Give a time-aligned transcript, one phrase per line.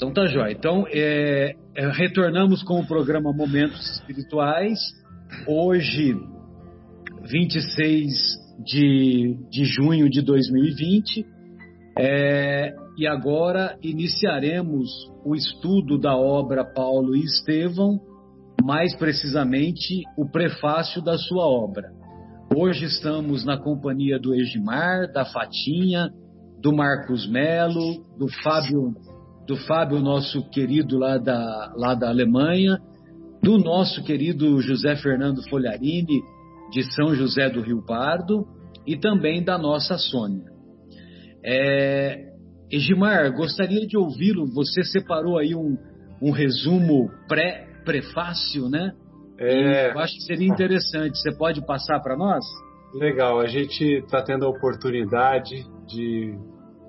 [0.00, 0.52] Então tá jóia.
[0.52, 4.78] Então, é, é, retornamos com o programa Momentos Espirituais.
[5.46, 6.16] Hoje,
[7.30, 8.08] 26
[8.64, 11.26] de, de junho de 2020.
[11.98, 14.88] É, e agora iniciaremos
[15.22, 18.00] o estudo da obra Paulo e Estevão,
[18.64, 21.92] mais precisamente o prefácio da sua obra.
[22.56, 26.08] Hoje estamos na companhia do Egimar, da Fatinha,
[26.58, 28.94] do Marcos Melo, do Fábio
[29.50, 32.78] do Fábio, nosso querido lá da, lá da Alemanha,
[33.42, 36.22] do nosso querido José Fernando Folharini,
[36.70, 38.46] de São José do Rio Pardo,
[38.86, 40.44] e também da nossa Sônia.
[41.44, 42.28] É,
[42.70, 44.46] Egimar, gostaria de ouvi-lo.
[44.54, 45.76] Você separou aí um,
[46.22, 48.92] um resumo pré-prefácio, né?
[49.36, 49.90] É...
[49.90, 51.18] Eu acho que seria interessante.
[51.18, 52.44] Você pode passar para nós?
[52.94, 56.38] Legal, a gente está tendo a oportunidade de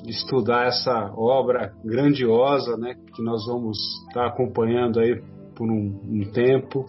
[0.08, 3.78] estudar essa obra grandiosa, né, que nós vamos
[4.08, 5.22] estar acompanhando aí
[5.56, 6.86] por um, um tempo.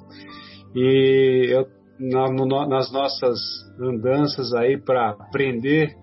[0.74, 1.66] E eu,
[1.98, 3.38] na, no, nas nossas
[3.80, 5.94] andanças aí para aprender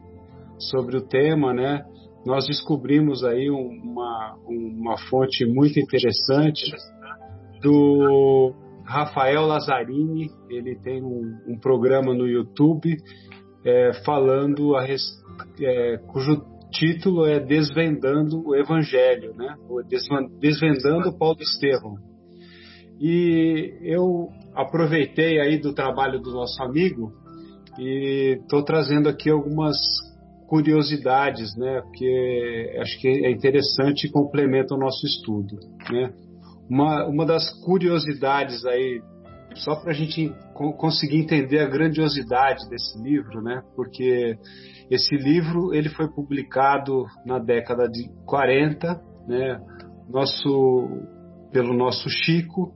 [0.58, 1.86] sobre o tema, né,
[2.26, 6.72] nós descobrimos aí uma, uma fonte muito interessante
[7.62, 8.54] do
[8.86, 10.30] Rafael Lazzarini.
[10.50, 12.98] Ele tem um, um programa no YouTube
[13.64, 19.56] é, falando a é, cujo título é Desvendando o Evangelho, né?
[20.40, 21.96] Desvendando Paulo Estevão.
[23.00, 27.14] E eu aproveitei aí do trabalho do nosso amigo
[27.80, 29.78] e estou trazendo aqui algumas
[30.48, 31.82] curiosidades, né?
[31.82, 35.58] Porque acho que é interessante e complementa o nosso estudo,
[35.90, 36.12] né?
[36.70, 39.02] Uma, uma das curiosidades aí,
[39.56, 40.34] só para a gente
[40.78, 43.64] conseguir entender a grandiosidade desse livro, né?
[43.76, 44.38] Porque
[44.90, 49.60] esse livro ele foi publicado na década de 40, né,
[50.10, 50.88] nosso,
[51.52, 52.74] pelo nosso Chico.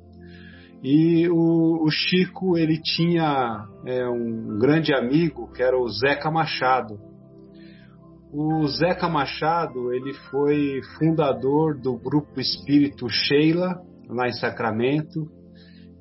[0.83, 6.99] E o, o Chico ele tinha é, um grande amigo que era o Zeca Machado.
[8.31, 15.29] O Zeca Machado ele foi fundador do grupo Espírito Sheila lá em Sacramento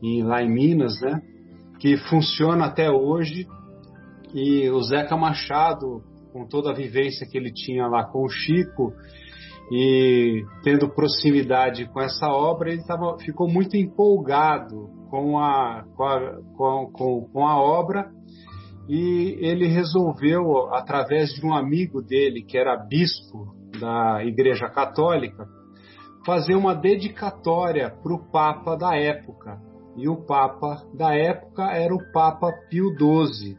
[0.03, 1.23] e lá em Minas, né?
[1.79, 3.47] Que funciona até hoje
[4.35, 6.03] e o Zeca Machado,
[6.33, 8.93] com toda a vivência que ele tinha lá com o Chico
[9.71, 16.91] e tendo proximidade com essa obra, ele tava, ficou muito empolgado com a, com a,
[16.93, 18.11] com, com a obra
[18.89, 25.47] e ele resolveu, através de um amigo dele, que era bispo da Igreja Católica,
[26.27, 29.59] fazer uma dedicatória para o Papa da época.
[29.97, 33.57] E o Papa da época era o Papa Pio XII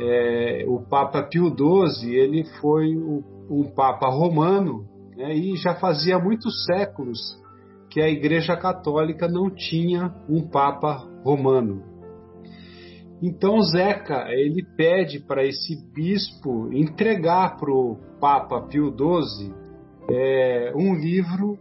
[0.00, 4.86] é, o Papa Pio XII ele foi o, um Papa romano
[5.16, 7.18] né, e já fazia muitos séculos
[7.90, 11.82] que a Igreja Católica não tinha um Papa romano.
[13.22, 19.54] Então Zeca ele pede para esse bispo entregar para o Papa Pio XII
[20.10, 21.58] é, um livro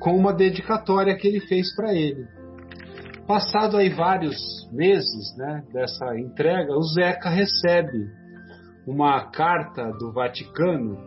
[0.00, 2.26] com uma dedicatória que ele fez para ele.
[3.26, 4.36] Passado aí vários
[4.70, 8.06] meses né, dessa entrega, o Zeca recebe
[8.86, 10.98] uma carta do Vaticano,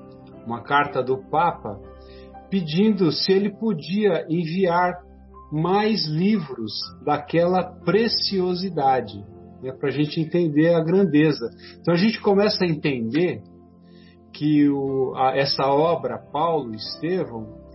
[0.44, 1.80] uma carta do Papa,
[2.50, 4.96] pedindo se ele podia enviar
[5.52, 6.74] mais livros
[7.06, 9.24] daquela preciosidade,
[9.62, 11.52] né, para a gente entender a grandeza.
[11.80, 13.44] Então a gente começa a entender
[14.34, 17.67] que o, a, essa obra, Paulo e Estevão,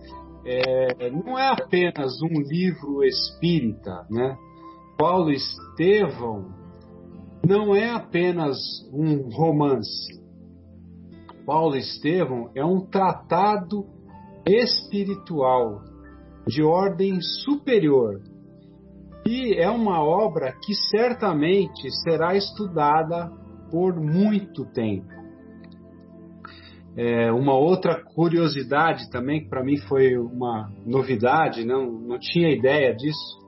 [0.45, 4.37] é, não é apenas um livro espírita, né?
[4.97, 6.53] Paulo Estevão
[7.45, 8.57] não é apenas
[8.91, 10.21] um romance.
[11.45, 13.85] Paulo Estevão é um tratado
[14.45, 15.81] espiritual
[16.47, 18.21] de ordem superior
[19.25, 23.31] e é uma obra que certamente será estudada
[23.71, 25.22] por muito tempo.
[26.95, 32.93] É, uma outra curiosidade também, que para mim foi uma novidade, não, não tinha ideia
[32.95, 33.43] disso.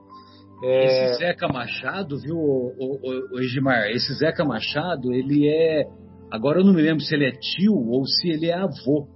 [0.64, 1.12] É...
[1.12, 3.88] Esse Zeca Machado, viu, o, o, o, Egimar?
[3.90, 5.84] Esse Zeca Machado, ele é.
[6.30, 9.06] Agora eu não me lembro se ele é tio ou se ele é avô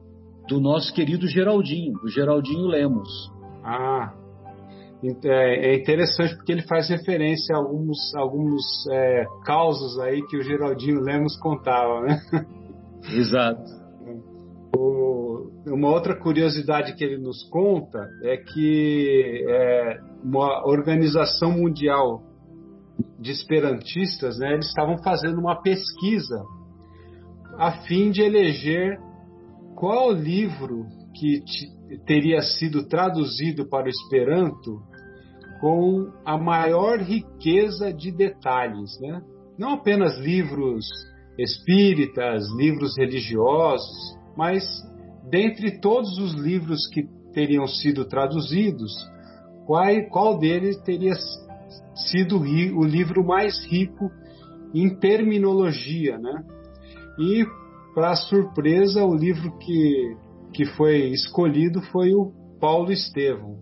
[0.49, 3.33] do nosso querido Geraldinho, do Geraldinho Lemos.
[3.65, 4.13] Ah,
[5.25, 10.43] é, é interessante porque ele faz referência a alguns, alguns é, causos aí que o
[10.43, 12.21] Geraldinho Lemos contava, né?
[13.11, 13.80] Exato.
[15.67, 22.23] Uma outra curiosidade que ele nos conta é que é, uma organização mundial
[23.19, 26.43] de esperantistas, né, eles estavam fazendo uma pesquisa
[27.59, 28.99] a fim de eleger
[29.75, 31.43] qual livro que
[32.07, 34.81] teria sido traduzido para o Esperanto
[35.61, 39.21] com a maior riqueza de detalhes, né?
[39.59, 40.87] Não apenas livros
[41.39, 44.65] espíritas, livros religiosos, mas
[45.31, 48.93] dentre todos os livros que teriam sido traduzidos,
[49.65, 51.15] qual, qual deles teria
[52.11, 54.11] sido o livro mais rico
[54.75, 56.45] em terminologia, né?
[57.19, 57.45] E
[57.95, 60.17] para surpresa, o livro que,
[60.53, 63.59] que foi escolhido foi o Paulo Estevão.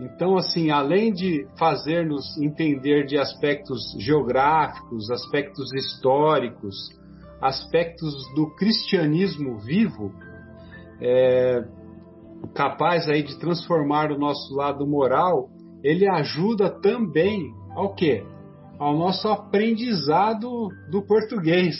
[0.00, 6.74] Então, assim, além de fazer-nos entender de aspectos geográficos, aspectos históricos,
[7.44, 10.10] aspectos do cristianismo vivo,
[10.98, 11.62] é,
[12.54, 15.50] capaz aí de transformar o nosso lado moral,
[15.82, 18.24] ele ajuda também ao quê?
[18.78, 21.76] Ao nosso aprendizado do português.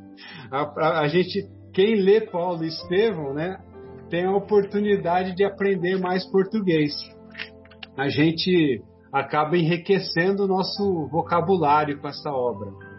[0.50, 3.58] a, a, a, gente, quem lê Paulo e Estevão, né,
[4.08, 6.94] tem a oportunidade de aprender mais português.
[7.94, 12.93] A gente acaba enriquecendo o nosso vocabulário com essa obra.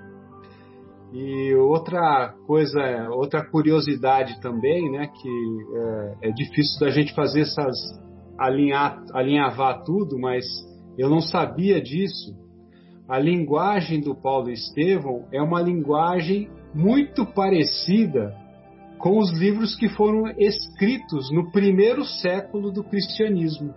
[1.14, 5.30] E outra coisa, outra curiosidade também, né, que
[6.22, 7.76] é, é difícil da gente fazer essas
[8.38, 10.46] alinhar, alinhavar tudo, mas
[10.98, 12.36] eu não sabia disso.
[13.08, 18.36] A linguagem do Paulo Estevão é uma linguagem muito parecida
[18.98, 23.74] com os livros que foram escritos no primeiro século do cristianismo.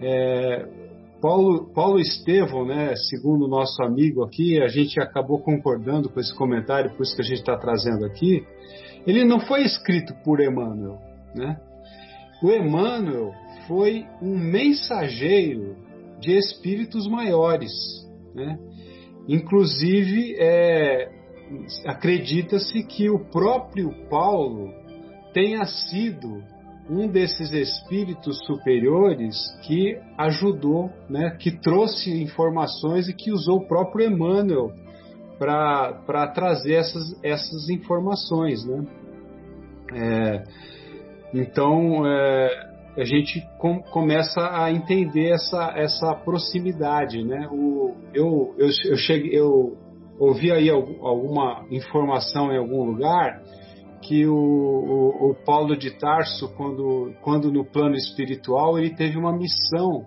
[0.00, 0.85] É,
[1.20, 6.34] Paulo, Paulo Estevão, né, segundo o nosso amigo aqui, a gente acabou concordando com esse
[6.34, 8.44] comentário, por isso que a gente está trazendo aqui.
[9.06, 10.98] Ele não foi escrito por Emmanuel,
[11.34, 11.58] né?
[12.42, 13.32] O Emmanuel
[13.66, 15.76] foi um mensageiro
[16.20, 17.72] de espíritos maiores,
[18.34, 18.58] né?
[19.28, 21.08] Inclusive, é,
[21.86, 24.70] acredita-se que o próprio Paulo
[25.32, 26.42] tenha sido
[26.88, 34.06] um desses espíritos superiores que ajudou, né, que trouxe informações e que usou o próprio
[34.06, 34.72] Emmanuel
[35.38, 38.64] para trazer essas, essas informações.
[38.64, 38.84] Né?
[39.94, 40.44] É,
[41.34, 42.66] então, é,
[42.96, 47.22] a gente com, começa a entender essa, essa proximidade.
[47.22, 47.48] Né?
[47.50, 49.76] O, eu, eu, eu, cheguei, eu
[50.18, 53.42] ouvi aí alguma informação em algum lugar
[54.06, 59.36] que o, o, o, Paulo de Tarso, quando, quando no plano espiritual, ele teve uma
[59.36, 60.06] missão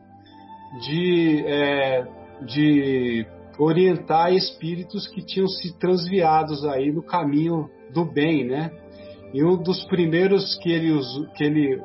[0.82, 2.08] de, é,
[2.46, 3.26] de
[3.58, 8.72] orientar espíritos que tinham se transviados aí no caminho do bem, né?
[9.34, 10.98] E um dos primeiros que ele,
[11.36, 11.82] que ele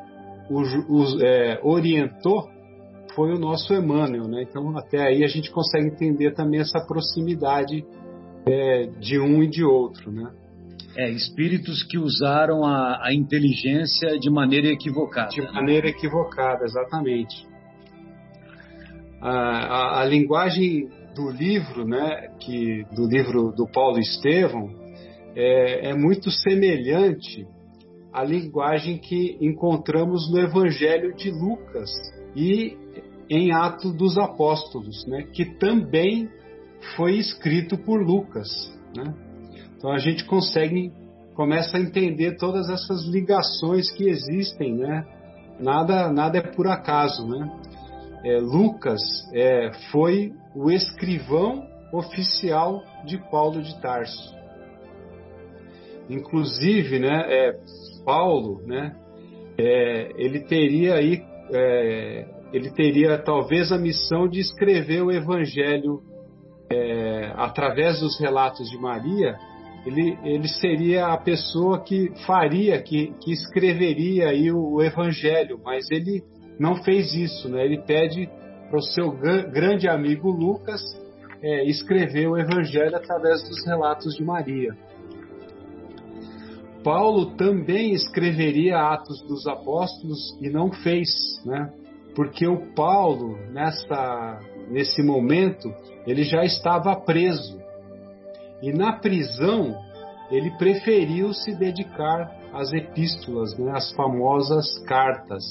[0.49, 2.49] os, é, orientou
[3.15, 4.43] foi o nosso Emmanuel, né?
[4.49, 7.85] Então até aí a gente consegue entender também essa proximidade
[8.47, 10.31] é, de um e de outro, né?
[10.97, 15.29] É, espíritos que usaram a, a inteligência de maneira equivocada.
[15.31, 17.47] De maneira equivocada, exatamente.
[19.21, 24.71] A, a, a, linguagem do livro, né, que, do livro do Paulo Estevão,
[25.35, 27.45] é, é muito semelhante
[28.13, 31.91] à linguagem que encontramos no Evangelho de Lucas
[32.37, 32.77] e
[33.29, 36.29] em Atos dos Apóstolos, né, que também
[36.97, 38.49] foi escrito por Lucas.
[38.97, 39.13] Né?
[39.85, 40.91] Então a gente consegue,
[41.35, 45.05] começa a entender todas essas ligações que existem, né?
[45.61, 47.55] Nada, nada é por acaso, né?
[48.25, 49.03] É, Lucas
[49.35, 54.35] é, foi o escrivão oficial de Paulo de Tarso.
[56.09, 57.61] Inclusive, né, é,
[58.07, 58.97] Paulo, né,
[59.59, 66.01] é, ele teria aí, é, ele teria talvez a missão de escrever o Evangelho
[66.73, 69.37] é, através dos relatos de Maria
[69.87, 75.91] ele, ele seria a pessoa que faria, que, que escreveria aí o, o evangelho, mas
[75.91, 76.23] ele
[76.59, 77.65] não fez isso, né?
[77.65, 78.29] Ele pede
[78.71, 80.81] para o seu grande amigo Lucas
[81.43, 84.75] é, escrever o evangelho através dos relatos de Maria.
[86.83, 91.09] Paulo também escreveria Atos dos Apóstolos e não fez,
[91.45, 91.73] né?
[92.15, 94.39] Porque o Paulo, nessa,
[94.71, 95.73] nesse momento,
[96.07, 97.59] ele já estava preso.
[98.63, 99.77] E na prisão,
[100.31, 105.45] ele preferiu se dedicar às epístolas, né, às famosas cartas.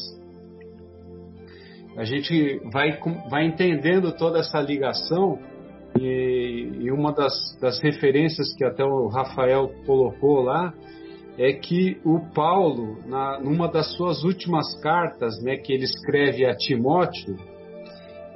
[1.95, 5.37] A gente vai, vai entendendo toda essa ligação
[5.99, 10.73] e, e uma das, das referências que até o Rafael colocou lá
[11.37, 16.55] é que o Paulo, na, numa das suas últimas cartas, né, que ele escreve a
[16.55, 17.37] Timóteo,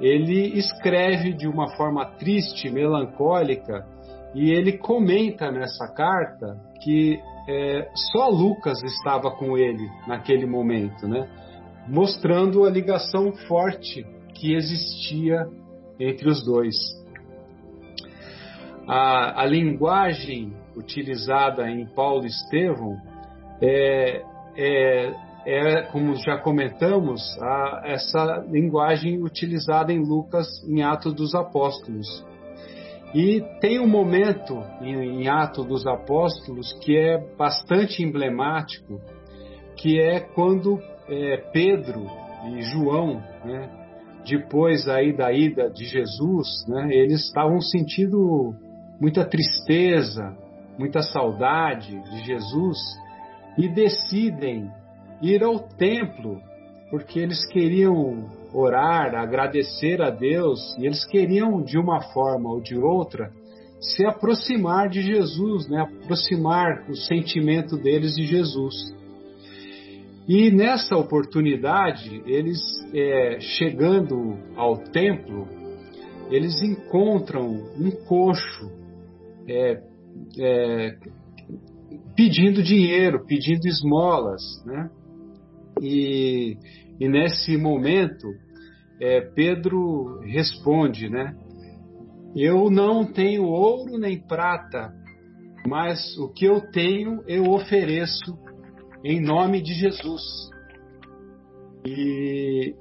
[0.00, 3.84] ele escreve de uma forma triste, melancólica,
[4.34, 7.18] e ele comenta nessa carta que
[7.48, 11.28] é, só Lucas estava com ele naquele momento, né?
[11.88, 14.04] mostrando a ligação forte
[14.34, 15.46] que existia
[15.98, 16.76] entre os dois.
[18.86, 22.96] A, a linguagem utilizada em Paulo e Estevão
[23.60, 24.22] é,
[24.56, 25.14] é,
[25.46, 32.24] é, como já comentamos, a, essa linguagem utilizada em Lucas em Atos dos Apóstolos.
[33.14, 39.00] E tem um momento em, em Atos dos Apóstolos que é bastante emblemático,
[39.76, 42.06] que é quando é, Pedro
[42.52, 43.70] e João, né,
[44.26, 48.54] depois aí da ida de Jesus, né, eles estavam sentindo
[49.00, 50.36] muita tristeza,
[50.78, 52.78] muita saudade de Jesus
[53.56, 54.70] e decidem
[55.22, 56.40] ir ao templo
[56.90, 62.76] porque eles queriam orar, agradecer a Deus e eles queriam de uma forma ou de
[62.76, 63.30] outra
[63.80, 65.82] se aproximar de Jesus, né?
[65.82, 68.74] aproximar o sentimento deles de Jesus.
[70.26, 72.60] E nessa oportunidade, eles
[72.92, 75.48] é, chegando ao templo,
[76.30, 78.70] eles encontram um coxo
[79.48, 79.80] é,
[80.38, 80.96] é,
[82.14, 84.90] pedindo dinheiro, pedindo esmolas, né?
[85.80, 86.56] E,
[87.00, 88.28] e nesse momento,
[89.00, 91.34] é, Pedro responde, né?
[92.34, 94.92] Eu não tenho ouro nem prata,
[95.66, 98.36] mas o que eu tenho eu ofereço
[99.04, 100.22] em nome de Jesus.
[101.86, 102.74] E,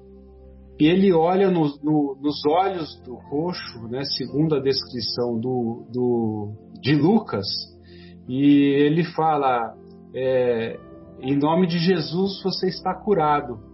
[0.79, 6.93] ele olha no, no, nos olhos do roxo, né, segundo a descrição do, do, de
[6.93, 7.45] Lucas,
[8.27, 8.43] e
[8.86, 9.75] ele fala:
[10.13, 10.79] é,
[11.19, 13.66] em nome de Jesus você está curado.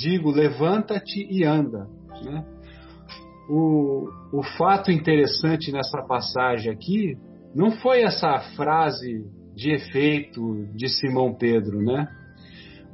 [0.00, 1.86] Digo, levanta-te e anda.
[2.24, 2.42] Né?
[3.50, 7.18] O, o fato interessante nessa passagem aqui
[7.54, 12.08] não foi essa frase de efeito de Simão Pedro, né?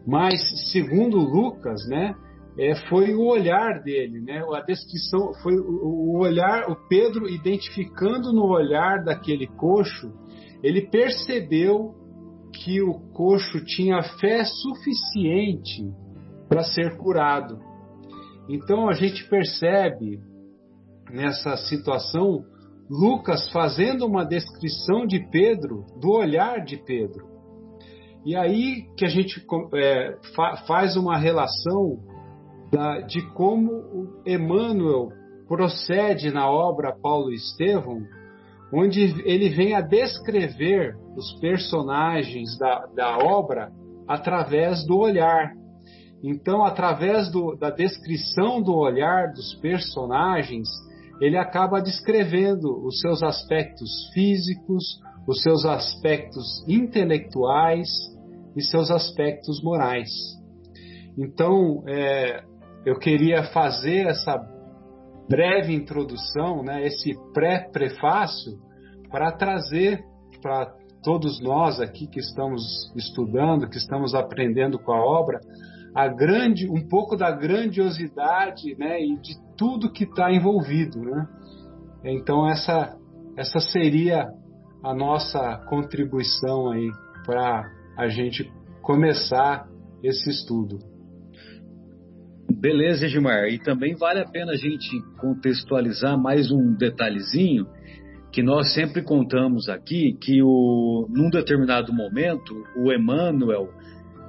[0.04, 0.40] Mas
[0.72, 2.14] segundo Lucas, né,
[2.58, 4.42] é, foi o olhar dele, né?
[4.52, 10.12] A descrição foi o, olhar, o Pedro identificando no olhar daquele coxo,
[10.60, 11.94] ele percebeu
[12.52, 15.84] que o coxo tinha fé suficiente
[16.48, 17.58] para ser curado.
[18.48, 20.20] Então a gente percebe
[21.10, 22.44] nessa situação
[22.88, 27.26] Lucas fazendo uma descrição de Pedro, do olhar de Pedro.
[28.24, 31.98] E aí que a gente é, fa faz uma relação
[32.72, 35.08] da, de como Emmanuel
[35.48, 38.00] procede na obra Paulo Estevão,
[38.72, 43.70] onde ele vem a descrever os personagens da, da obra
[44.08, 45.52] através do olhar.
[46.28, 50.68] Então, através do, da descrição do olhar dos personagens,
[51.20, 54.82] ele acaba descrevendo os seus aspectos físicos,
[55.24, 57.88] os seus aspectos intelectuais
[58.56, 60.10] e seus aspectos morais.
[61.16, 62.42] Então, é,
[62.84, 64.36] eu queria fazer essa
[65.28, 68.58] breve introdução, né, esse pré-prefácio,
[69.12, 70.02] para trazer
[70.42, 70.72] para
[71.04, 75.38] todos nós aqui que estamos estudando, que estamos aprendendo com a obra,
[75.96, 81.00] a grande, um pouco da grandiosidade né, e de tudo que está envolvido.
[81.00, 81.26] Né?
[82.04, 82.98] Então, essa,
[83.34, 84.28] essa seria
[84.84, 86.90] a nossa contribuição aí
[87.24, 87.64] para
[87.96, 89.66] a gente começar
[90.02, 90.78] esse estudo.
[92.60, 93.48] Beleza, Edmar.
[93.48, 97.66] E também vale a pena a gente contextualizar mais um detalhezinho
[98.30, 103.70] que nós sempre contamos aqui que o, num determinado momento o Emmanuel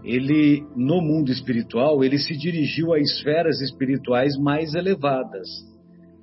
[0.08, 5.50] ele no mundo espiritual ele se dirigiu a esferas espirituais mais elevadas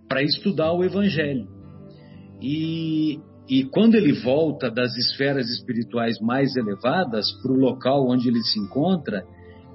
[0.09, 1.47] para estudar o Evangelho.
[2.41, 8.43] E, e quando ele volta das esferas espirituais mais elevadas para o local onde ele
[8.43, 9.23] se encontra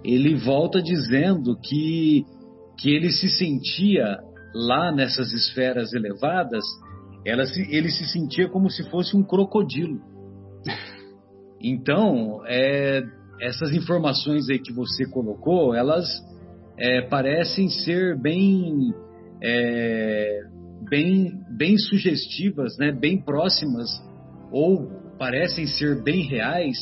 [0.03, 2.25] ele volta dizendo que
[2.79, 4.17] que ele se sentia
[4.55, 6.63] lá nessas esferas elevadas
[7.23, 10.01] ela se, ele se sentia como se fosse um crocodilo.
[11.61, 13.03] Então é,
[13.41, 16.07] essas informações aí que você colocou, elas
[16.77, 18.93] é, parecem ser bem,
[19.41, 20.41] é,
[20.89, 22.91] bem, bem sugestivas, né?
[22.91, 23.89] bem próximas,
[24.51, 26.77] ou parecem ser bem reais,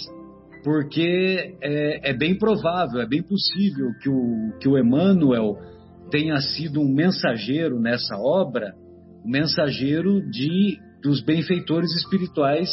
[0.63, 5.57] porque é, é bem provável, é bem possível que o, que o Emmanuel
[6.09, 8.73] tenha sido um mensageiro nessa obra,
[9.25, 12.69] um mensageiro de dos benfeitores espirituais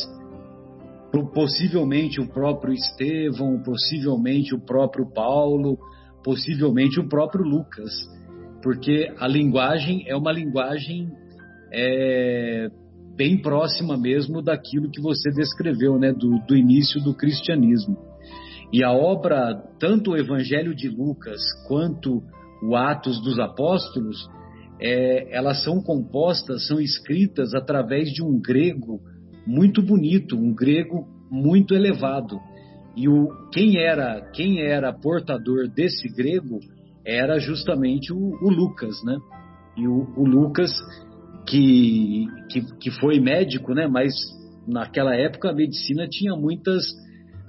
[1.23, 5.79] possivelmente o próprio Estevão, possivelmente o próprio Paulo,
[6.25, 7.93] possivelmente o próprio Lucas,
[8.63, 11.13] porque a linguagem é uma linguagem
[11.73, 12.69] é,
[13.15, 17.97] bem próxima mesmo daquilo que você descreveu, né, do, do início do cristianismo.
[18.73, 22.23] E a obra, tanto o Evangelho de Lucas quanto
[22.63, 24.27] o Atos dos Apóstolos,
[24.81, 29.01] é, elas são compostas, são escritas através de um grego
[29.47, 32.39] muito bonito, um grego muito elevado.
[32.97, 36.61] E o, quem era quem era portador desse grego
[37.05, 39.17] era justamente o, o Lucas, né?
[39.77, 40.71] E o, o Lucas
[41.47, 43.87] que, que, que foi médico, né?
[43.87, 44.15] Mas
[44.67, 46.85] naquela época a medicina tinha muitas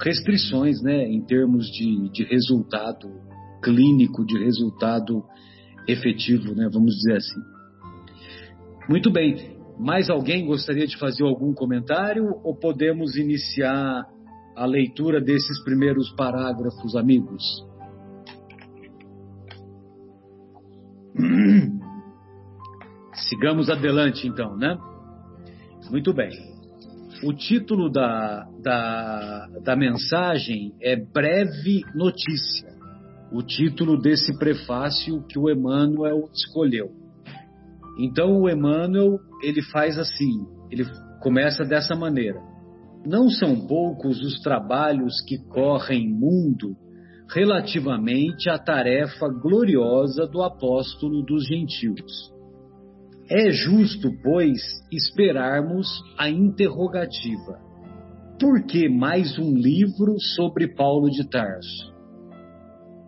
[0.02, 1.08] restrições, né?
[1.08, 3.10] Em termos de, de resultado
[3.64, 5.24] clínico, de resultado
[5.88, 6.68] efetivo, né?
[6.72, 7.42] Vamos dizer assim.
[8.90, 9.55] Muito bem.
[9.78, 14.06] Mais alguém gostaria de fazer algum comentário ou podemos iniciar
[14.56, 17.44] a leitura desses primeiros parágrafos, amigos?
[23.30, 24.78] Sigamos adelante, então, né?
[25.90, 26.32] Muito bem.
[27.24, 32.74] O título da, da, da mensagem é Breve Notícia.
[33.32, 37.05] O título desse prefácio que o Emmanuel escolheu.
[37.98, 40.86] Então, o Emmanuel, ele faz assim, ele
[41.22, 42.42] começa dessa maneira.
[43.06, 46.76] Não são poucos os trabalhos que correm mundo
[47.34, 52.36] relativamente à tarefa gloriosa do apóstolo dos gentios
[53.30, 54.62] é justo, pois,
[54.92, 55.88] esperarmos
[56.18, 57.60] a interrogativa:
[58.40, 61.94] por que mais um livro sobre Paulo de Tarso?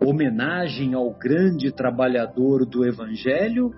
[0.04, 3.70] Homenagem ao grande trabalhador do Evangelho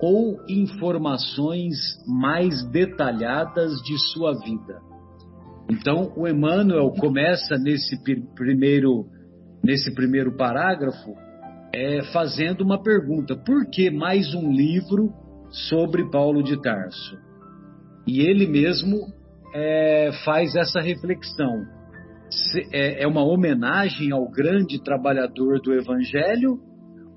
[0.00, 1.76] ou informações
[2.06, 4.80] mais detalhadas de sua vida?
[5.70, 8.00] Então, o Emmanuel começa nesse
[8.34, 9.06] primeiro,
[9.64, 11.14] nesse primeiro parágrafo
[11.74, 15.12] é, fazendo uma pergunta: por que mais um livro
[15.68, 17.18] sobre Paulo de Tarso.
[18.06, 19.12] E ele mesmo
[19.54, 21.64] é, faz essa reflexão.
[22.72, 26.58] É, é uma homenagem ao grande trabalhador do Evangelho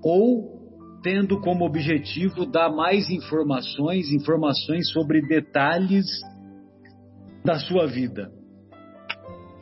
[0.03, 0.58] ou
[1.01, 6.05] tendo como objetivo dar mais informações, informações sobre detalhes
[7.43, 8.31] da sua vida?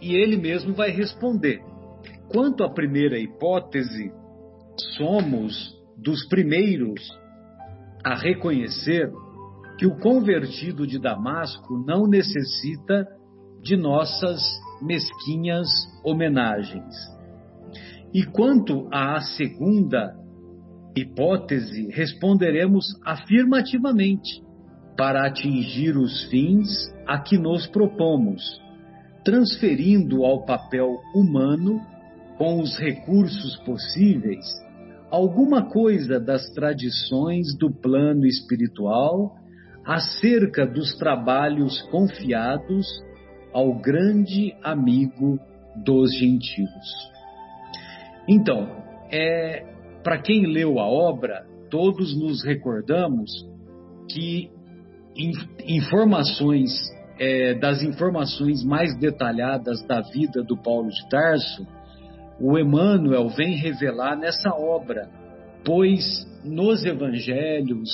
[0.01, 1.61] E ele mesmo vai responder.
[2.29, 4.11] Quanto à primeira hipótese,
[4.97, 7.01] somos dos primeiros
[8.03, 9.11] a reconhecer
[9.77, 13.07] que o convertido de Damasco não necessita
[13.61, 14.41] de nossas
[14.81, 15.67] mesquinhas
[16.03, 16.95] homenagens.
[18.13, 20.15] E quanto à segunda
[20.97, 24.41] hipótese, responderemos afirmativamente
[24.97, 26.67] para atingir os fins
[27.05, 28.41] a que nos propomos,
[29.23, 31.79] transferindo ao papel humano,
[32.37, 34.45] com os recursos possíveis,
[35.09, 39.35] alguma coisa das tradições do plano espiritual
[39.85, 42.85] acerca dos trabalhos confiados
[43.53, 45.39] ao grande amigo
[45.83, 47.11] dos gentios.
[48.27, 48.67] Então,
[49.09, 49.76] é,
[50.07, 53.29] para quem leu a obra, todos nos recordamos
[54.09, 54.49] que
[55.67, 56.71] informações
[57.19, 61.67] é, das informações mais detalhadas da vida do Paulo de Tarso
[62.39, 65.09] o Emmanuel vem revelar nessa obra,
[65.65, 67.89] pois nos evangelhos,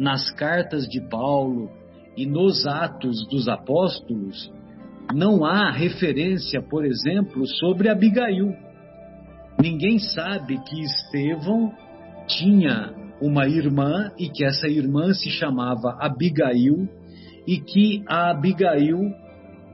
[0.00, 1.70] nas cartas de Paulo
[2.16, 4.50] e nos atos dos apóstolos,
[5.14, 8.56] não há referência, por exemplo, sobre Abigail.
[9.60, 11.72] Ninguém sabe que Estevão
[12.26, 16.88] tinha uma irmã e que essa irmã se chamava Abigail
[17.46, 18.98] e que a Abigail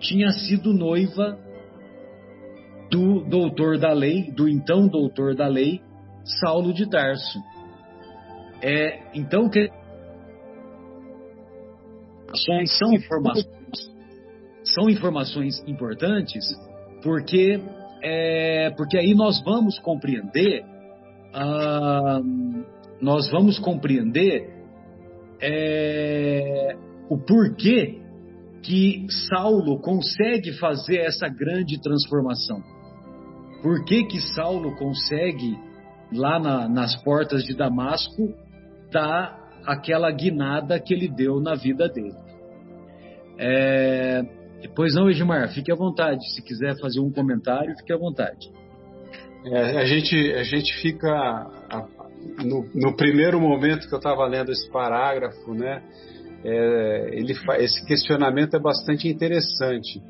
[0.01, 1.39] tinha sido noiva
[2.91, 5.81] do doutor da lei, do então doutor da lei,
[6.41, 7.39] Saulo de Tarso.
[8.63, 9.69] É, então, que
[12.79, 13.47] são informações,
[14.65, 16.45] são informações importantes
[17.03, 17.61] porque,
[18.07, 20.63] é, porque aí nós vamos compreender,
[23.01, 24.53] nós vamos compreender
[25.41, 26.77] é,
[27.09, 27.99] o porquê
[28.63, 32.63] que Saulo consegue fazer essa grande transformação.
[33.63, 35.59] Por que que Saulo consegue,
[36.13, 38.35] lá na, nas portas de Damasco,
[38.93, 42.15] dar aquela guinada que ele deu na vida dele?
[43.39, 44.44] É,
[44.75, 46.21] pois não, Edmar, fique à vontade.
[46.35, 48.51] Se quiser fazer um comentário, fique à vontade.
[49.47, 51.47] É, a, gente, a gente fica.
[52.43, 55.83] No, no primeiro momento que eu estava lendo esse parágrafo, né,
[56.43, 60.01] é, ele, esse questionamento é bastante interessante.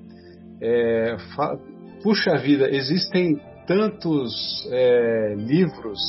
[0.60, 1.16] É,
[2.02, 4.32] puxa vida, existem tantos
[4.70, 6.00] é, livros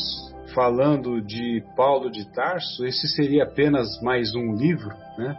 [0.53, 5.35] falando de Paulo de Tarso, esse seria apenas mais um livro, né?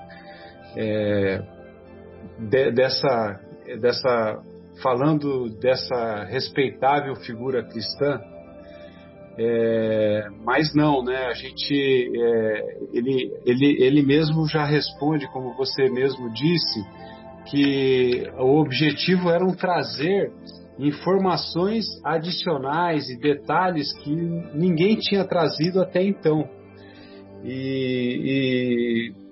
[2.39, 3.41] De, dessa,
[3.81, 4.43] dessa
[4.83, 8.21] falando dessa respeitável figura cristã,
[9.39, 11.27] é, mas não, né?
[11.27, 16.81] A gente, é, ele, ele, ele mesmo já responde, como você mesmo disse,
[17.51, 20.33] que o objetivo era um trazer
[20.79, 26.49] informações adicionais e detalhes que ninguém tinha trazido até então.
[27.45, 29.26] E, e,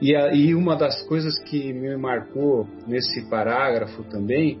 [0.00, 0.12] e,
[0.46, 4.58] e, uma das coisas que me marcou nesse parágrafo também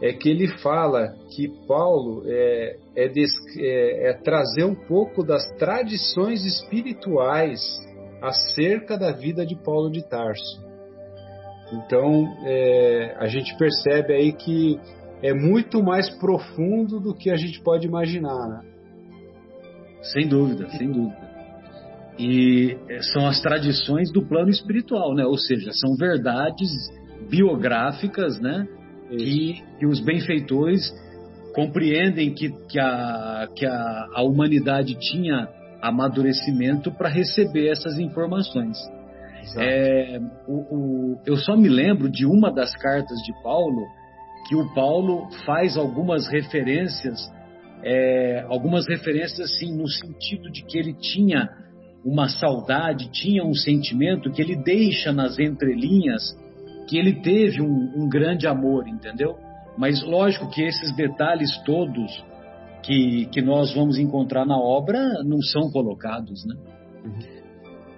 [0.00, 6.44] é que ele fala que Paulo é, é, é, é trazer um pouco das tradições
[6.44, 7.60] espirituais
[8.20, 10.64] acerca da vida de Paulo de Tarso.
[11.72, 14.78] Então é, a gente percebe aí que
[15.22, 18.48] é muito mais profundo do que a gente pode imaginar.
[18.48, 18.60] Né?
[20.12, 21.25] Sem dúvida, sem dúvida.
[22.18, 25.24] E é, são as tradições do plano espiritual, né?
[25.24, 26.70] Ou seja, são verdades
[27.30, 28.66] biográficas, né?
[29.08, 30.92] Que, que, os benfeitores
[31.54, 35.48] compreendem que, que, a, que a, a humanidade tinha
[35.80, 38.76] amadurecimento para receber essas informações.
[39.58, 43.86] É, o, o, eu só me lembro de uma das cartas de Paulo
[44.48, 47.18] que o Paulo faz algumas referências,
[47.82, 51.48] é, algumas referências assim no sentido de que ele tinha
[52.06, 56.22] uma saudade, tinha um sentimento que ele deixa nas entrelinhas
[56.86, 59.36] que ele teve um, um grande amor, entendeu?
[59.76, 62.24] Mas lógico que esses detalhes todos
[62.84, 66.54] que, que nós vamos encontrar na obra não são colocados, né?
[67.04, 67.36] Uhum.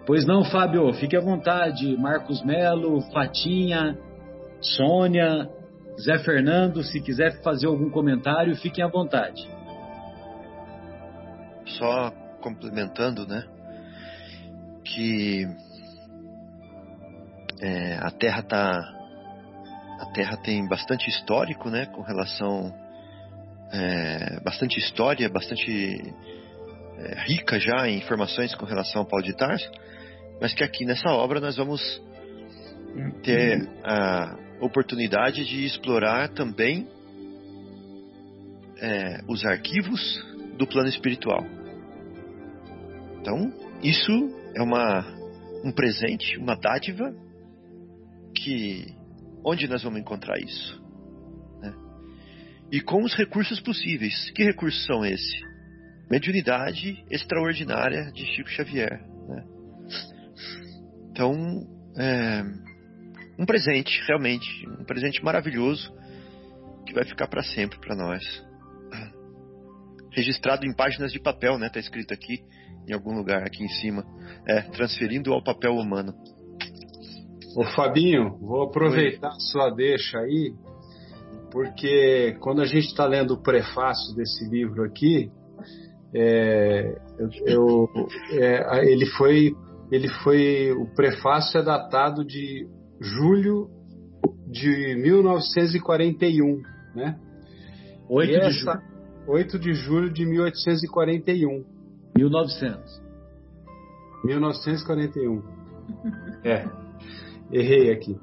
[0.07, 1.95] Pois não, Fábio, fique à vontade.
[1.99, 3.95] Marcos Melo, Fatinha,
[4.59, 5.51] Sônia,
[6.01, 9.47] Zé Fernando, se quiser fazer algum comentário, fiquem à vontade.
[11.67, 13.45] Só complementando, né?
[14.95, 15.47] Que
[17.61, 18.95] é, a Terra tá
[20.01, 22.73] a Terra tem bastante histórico, né, com relação
[23.73, 26.15] é, bastante história, bastante
[26.99, 29.69] é, rica já em informações com relação ao Paulo de Tarso,
[30.41, 31.81] mas que aqui nessa obra nós vamos
[33.23, 36.89] ter a oportunidade de explorar também
[38.81, 40.25] é, os arquivos
[40.57, 41.45] do plano espiritual.
[43.21, 44.13] Então, isso
[44.59, 45.07] é uma,
[45.65, 47.15] um presente, uma dádiva
[48.35, 48.93] que
[49.45, 50.83] onde nós vamos encontrar isso?
[51.61, 51.73] Né?
[52.73, 54.31] E com os recursos possíveis.
[54.33, 55.41] Que recursos são esses?
[56.11, 59.01] Mediunidade extraordinária de Chico Xavier.
[59.29, 59.45] Né?
[61.13, 61.65] Então,
[61.97, 62.43] é,
[63.39, 65.95] um presente, realmente, um presente maravilhoso
[66.85, 68.25] que vai ficar para sempre para nós.
[70.11, 71.69] Registrado em páginas de papel, né?
[71.69, 72.43] Tá escrito aqui
[72.89, 74.05] em algum lugar aqui em cima.
[74.47, 76.15] É, transferindo ao papel humano.
[77.57, 80.55] Ô Fabinho, vou aproveitar a sua deixa aí,
[81.51, 85.31] porque quando a gente está lendo o prefácio desse livro aqui,
[86.15, 86.95] é,
[87.47, 87.89] eu,
[88.33, 89.53] é, ele foi,
[89.91, 92.67] ele foi, o prefácio é datado de
[93.01, 93.69] julho
[94.47, 96.63] de 1941,
[96.95, 97.19] né?
[98.09, 98.81] 8 de julho.
[99.27, 101.78] 8 de julho de 1841.
[102.19, 103.03] 1900.
[104.25, 105.43] 1941.
[106.45, 106.89] é
[107.51, 108.17] errei aqui.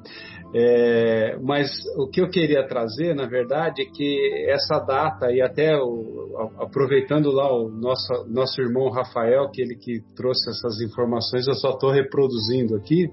[0.53, 5.75] É, mas o que eu queria trazer, na verdade, é que essa data, e até
[5.77, 11.55] o, aproveitando lá o nosso, nosso irmão Rafael, que ele que trouxe essas informações, eu
[11.55, 13.09] só estou reproduzindo aqui,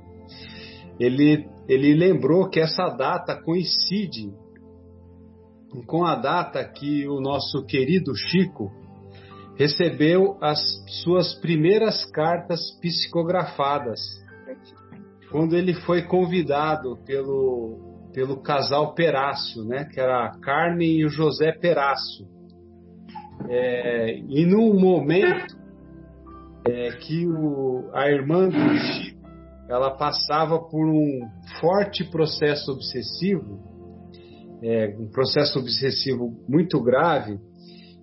[1.01, 4.31] ele, ele lembrou que essa data coincide
[5.87, 8.71] com a data que o nosso querido Chico
[9.62, 10.61] recebeu as
[11.05, 14.01] suas primeiras cartas psicografadas
[15.31, 21.09] quando ele foi convidado pelo, pelo casal Perácio, né, que era a Carmen e o
[21.09, 22.27] José Perácio.
[23.48, 25.57] É, e no momento
[26.66, 29.22] é, que o, a irmã do Chico
[29.68, 31.20] ela passava por um
[31.61, 33.61] forte processo obsessivo,
[34.61, 37.38] é, um processo obsessivo muito grave,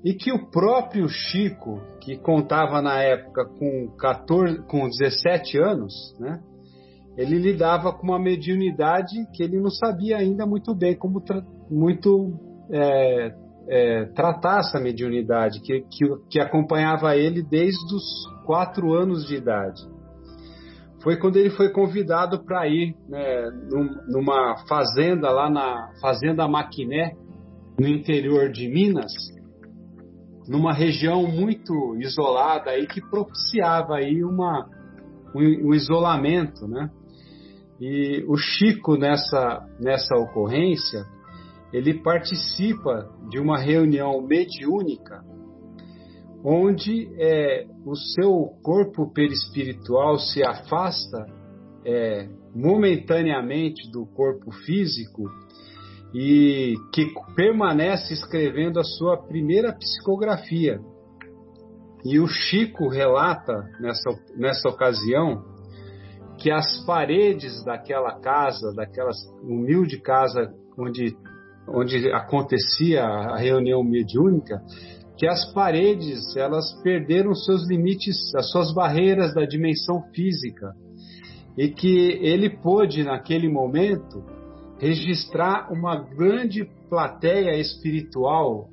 [0.04, 6.40] e que o próprio Chico, que contava na época com, 14, com 17 anos, né,
[7.18, 11.22] ele lidava com uma mediunidade que ele não sabia ainda muito bem como
[11.70, 12.34] muito
[12.72, 13.36] é,
[13.68, 18.04] é, tratar essa mediunidade, que, que, que, acompanhava ele desde os
[18.46, 19.82] quatro anos de idade.
[21.04, 23.50] Foi quando ele foi convidado para ir né,
[24.08, 27.16] numa fazenda lá na Fazenda Maquiné,
[27.80, 29.12] no interior de Minas,
[30.50, 34.68] numa região muito isolada aí que propiciava aí uma,
[35.36, 36.90] um, um isolamento, né?
[37.80, 41.06] E o Chico, nessa, nessa ocorrência,
[41.72, 45.24] ele participa de uma reunião mediúnica
[46.44, 51.28] onde é, o seu corpo perispiritual se afasta
[51.86, 55.30] é, momentaneamente do corpo físico
[56.14, 60.80] e que permanece escrevendo a sua primeira psicografia.
[62.04, 65.44] E o Chico relata nessa, nessa ocasião
[66.38, 69.12] que as paredes daquela casa, daquela
[69.44, 71.16] humilde casa onde,
[71.68, 74.62] onde acontecia a reunião mediúnica,
[75.18, 80.74] que as paredes elas perderam seus limites, as suas barreiras da dimensão física
[81.58, 84.24] e que ele pôde naquele momento
[84.80, 88.70] registrar uma grande plateia espiritual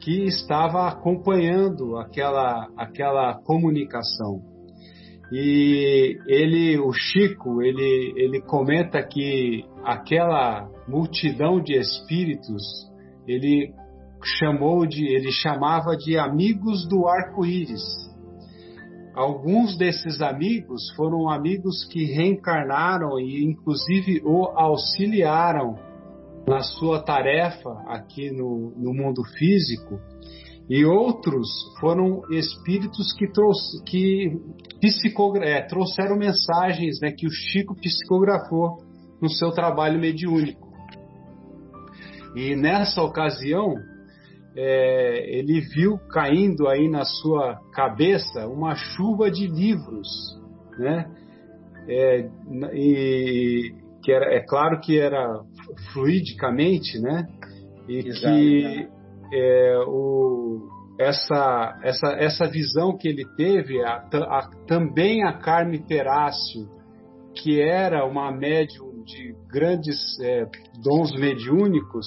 [0.00, 4.42] que estava acompanhando aquela aquela comunicação.
[5.30, 12.62] E ele, o Chico, ele, ele comenta que aquela multidão de espíritos,
[13.26, 13.74] ele
[14.24, 18.07] chamou de, ele chamava de amigos do arco-íris.
[19.14, 25.76] Alguns desses amigos foram amigos que reencarnaram e inclusive o auxiliaram
[26.46, 30.00] na sua tarefa aqui no, no mundo físico,
[30.68, 31.48] e outros
[31.80, 34.38] foram espíritos que, trouxe, que
[35.42, 38.82] é, trouxeram mensagens né, que o Chico psicografou
[39.20, 40.68] no seu trabalho mediúnico.
[42.36, 43.74] E nessa ocasião,
[44.60, 50.08] é, ele viu caindo aí na sua cabeça uma chuva de livros,
[50.76, 51.08] né?
[51.88, 52.28] É,
[52.74, 55.40] e que era, é claro que era
[55.92, 57.28] fluidicamente, né?
[57.88, 58.88] E Exato, que
[59.32, 60.68] é, o,
[60.98, 66.68] essa, essa, essa visão que ele teve, a, a, também a Carme Perácio,
[67.32, 70.46] que era uma médium de grandes é,
[70.82, 72.06] dons mediúnicos,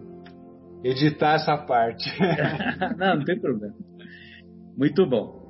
[0.85, 2.11] editar essa parte.
[2.99, 3.75] não, não tem problema.
[4.77, 5.42] Muito bom.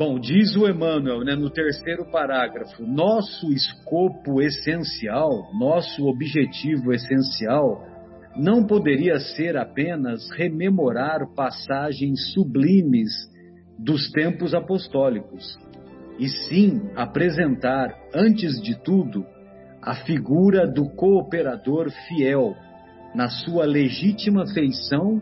[0.00, 7.84] Bom, diz o Emmanuel né, no terceiro parágrafo: nosso escopo essencial, nosso objetivo essencial,
[8.34, 13.10] não poderia ser apenas rememorar passagens sublimes
[13.78, 15.58] dos tempos apostólicos,
[16.18, 19.26] e sim apresentar, antes de tudo,
[19.82, 22.56] a figura do cooperador fiel,
[23.14, 25.20] na sua legítima feição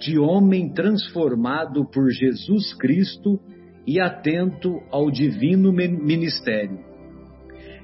[0.00, 3.38] de homem transformado por Jesus Cristo
[3.86, 6.78] e atento ao divino ministério.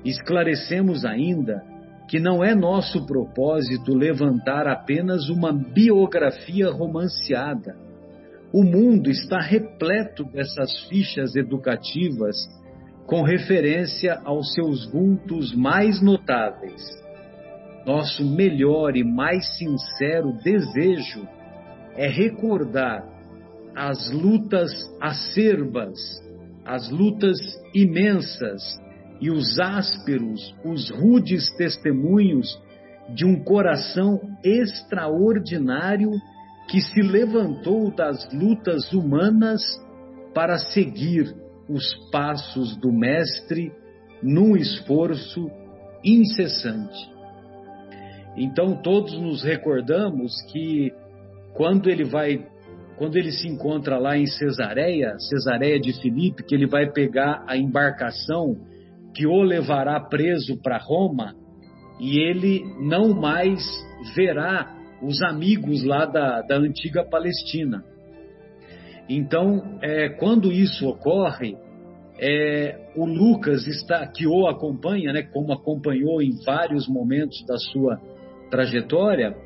[0.05, 1.63] Esclarecemos ainda
[2.09, 7.77] que não é nosso propósito levantar apenas uma biografia romanceada.
[8.53, 12.37] O mundo está repleto dessas fichas educativas
[13.07, 16.83] com referência aos seus vultos mais notáveis.
[17.85, 21.27] Nosso melhor e mais sincero desejo
[21.97, 23.16] é recordar
[23.77, 25.99] as lutas acerbas,
[26.65, 27.37] as lutas
[27.75, 28.63] imensas
[29.21, 32.59] e os ásperos, os rudes testemunhos
[33.15, 36.11] de um coração extraordinário
[36.69, 39.61] que se levantou das lutas humanas
[40.35, 41.37] para seguir
[41.69, 43.73] os passos do Mestre
[44.23, 45.51] num esforço
[46.03, 47.11] incessante.
[48.37, 50.93] Então todos nos recordamos que
[51.55, 52.47] quando ele vai,
[52.97, 57.57] quando ele se encontra lá em Cesareia, Cesareia de Filipe, que ele vai pegar a
[57.57, 58.57] embarcação
[59.15, 61.35] que o levará preso para Roma,
[62.01, 63.63] e ele não mais
[64.15, 67.83] verá os amigos lá da, da antiga Palestina.
[69.09, 71.57] Então, é, quando isso ocorre,
[72.19, 78.01] é, o Lucas está que o acompanha, né, como acompanhou em vários momentos da sua
[78.51, 79.37] trajetória,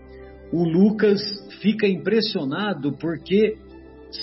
[0.53, 1.21] o Lucas
[1.61, 3.57] fica impressionado porque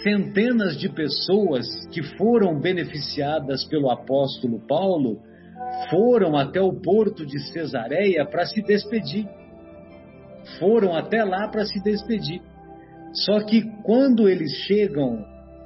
[0.03, 5.19] centenas de pessoas que foram beneficiadas pelo apóstolo Paulo
[5.89, 9.27] foram até o porto de Cesareia para se despedir.
[10.59, 12.41] Foram até lá para se despedir.
[13.13, 15.25] Só que quando eles chegam,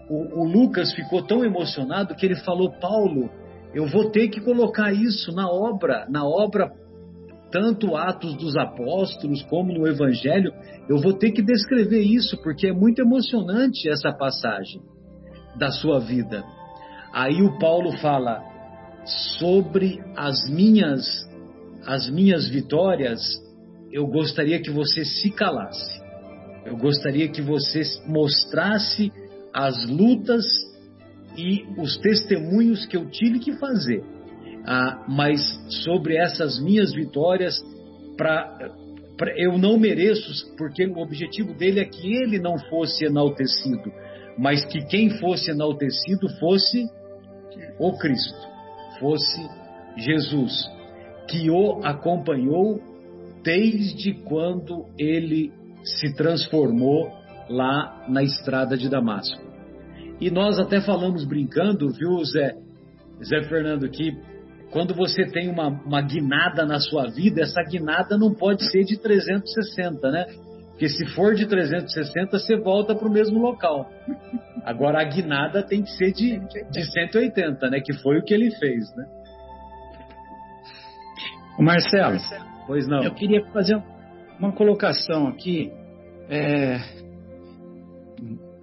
[0.09, 3.29] o, o, Lucas ficou tão emocionado que ele falou: Paulo,
[3.73, 6.71] eu vou ter que colocar isso na obra, na obra,
[7.51, 10.51] tanto Atos dos Apóstolos como no Evangelho,
[10.89, 14.81] eu vou ter que descrever isso, porque é muito emocionante essa passagem
[15.57, 16.43] da sua vida.
[17.13, 18.41] Aí o Paulo fala:
[19.37, 21.29] sobre as minhas
[21.85, 23.19] as minhas vitórias,
[23.91, 25.99] eu gostaria que você se calasse.
[26.63, 29.11] Eu gostaria que você mostrasse
[29.51, 30.45] as lutas
[31.35, 34.03] e os testemunhos que eu tive que fazer.
[34.65, 35.41] Ah, mas
[35.83, 37.55] sobre essas minhas vitórias,
[38.17, 38.73] para
[39.37, 43.91] eu não mereço, porque o objetivo dele é que ele não fosse enaltecido,
[44.37, 46.85] mas que quem fosse enaltecido fosse
[47.79, 48.51] o Cristo
[49.01, 49.41] fosse
[49.97, 50.53] Jesus,
[51.27, 52.79] que o acompanhou
[53.43, 55.51] desde quando ele
[55.83, 57.11] se transformou
[57.49, 59.41] lá na estrada de Damasco.
[60.21, 62.55] E nós até falamos brincando, viu, Zé,
[63.23, 64.15] Zé Fernando, que
[64.71, 68.97] quando você tem uma, uma guinada na sua vida, essa guinada não pode ser de
[68.97, 70.25] 360, né?
[70.69, 73.87] Porque se for de 360, você volta para o mesmo local.
[74.65, 76.39] Agora a guinada tem que ser de,
[76.71, 77.81] de 180, né?
[77.81, 79.05] Que foi o que ele fez, né?
[81.59, 82.17] O Marcelo,
[82.65, 83.03] pois não.
[83.03, 83.79] Eu queria fazer
[84.39, 85.71] uma colocação aqui.
[86.29, 86.77] É...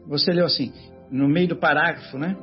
[0.08, 0.72] Você leu assim,
[1.10, 2.34] no meio do parágrafo, né?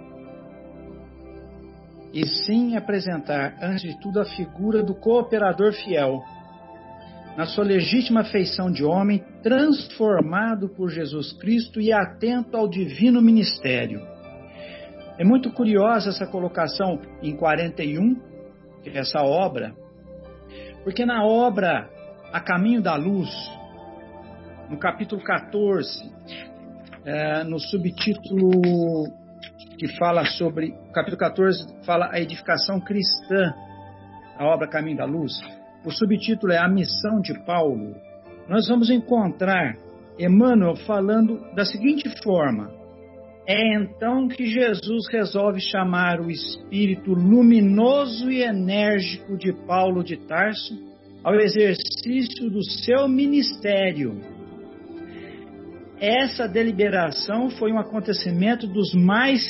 [2.16, 6.24] E sim apresentar, antes de tudo, a figura do cooperador fiel
[7.36, 14.00] na sua legítima feição de homem, transformado por Jesus Cristo e atento ao divino ministério.
[15.18, 18.16] É muito curiosa essa colocação em 41,
[18.86, 19.76] essa obra,
[20.86, 21.90] porque na obra
[22.32, 23.30] A Caminho da Luz,
[24.70, 26.10] no capítulo 14,
[27.04, 28.52] é, no subtítulo
[29.78, 33.54] que fala sobre, capítulo 14 fala a edificação cristã,
[34.38, 35.34] a obra Caminho da Luz.
[35.86, 37.96] O subtítulo é A Missão de Paulo.
[38.48, 39.76] Nós vamos encontrar
[40.20, 42.72] Emmanuel falando da seguinte forma:
[43.48, 50.74] É então que Jesus resolve chamar o espírito luminoso e enérgico de Paulo de Tarso
[51.24, 54.35] ao exercício do seu ministério.
[56.00, 59.50] Essa deliberação foi um acontecimento dos mais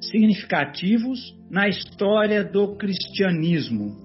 [0.00, 3.96] significativos na história do cristianismo.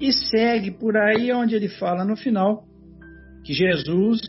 [0.00, 2.64] E segue por aí onde ele fala no final
[3.44, 4.20] que Jesus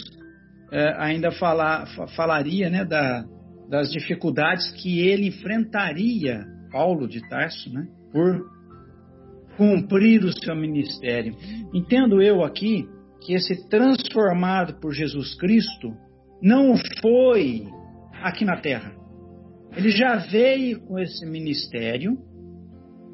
[0.71, 3.23] é, ainda fala, falaria né, da,
[3.69, 8.51] das dificuldades que ele enfrentaria, Paulo de Tarso, né, por
[9.56, 11.36] cumprir o seu ministério.
[11.73, 12.88] Entendo eu aqui
[13.21, 15.93] que esse transformado por Jesus Cristo
[16.43, 17.65] não foi
[18.21, 18.93] aqui na terra.
[19.75, 22.17] Ele já veio com esse ministério,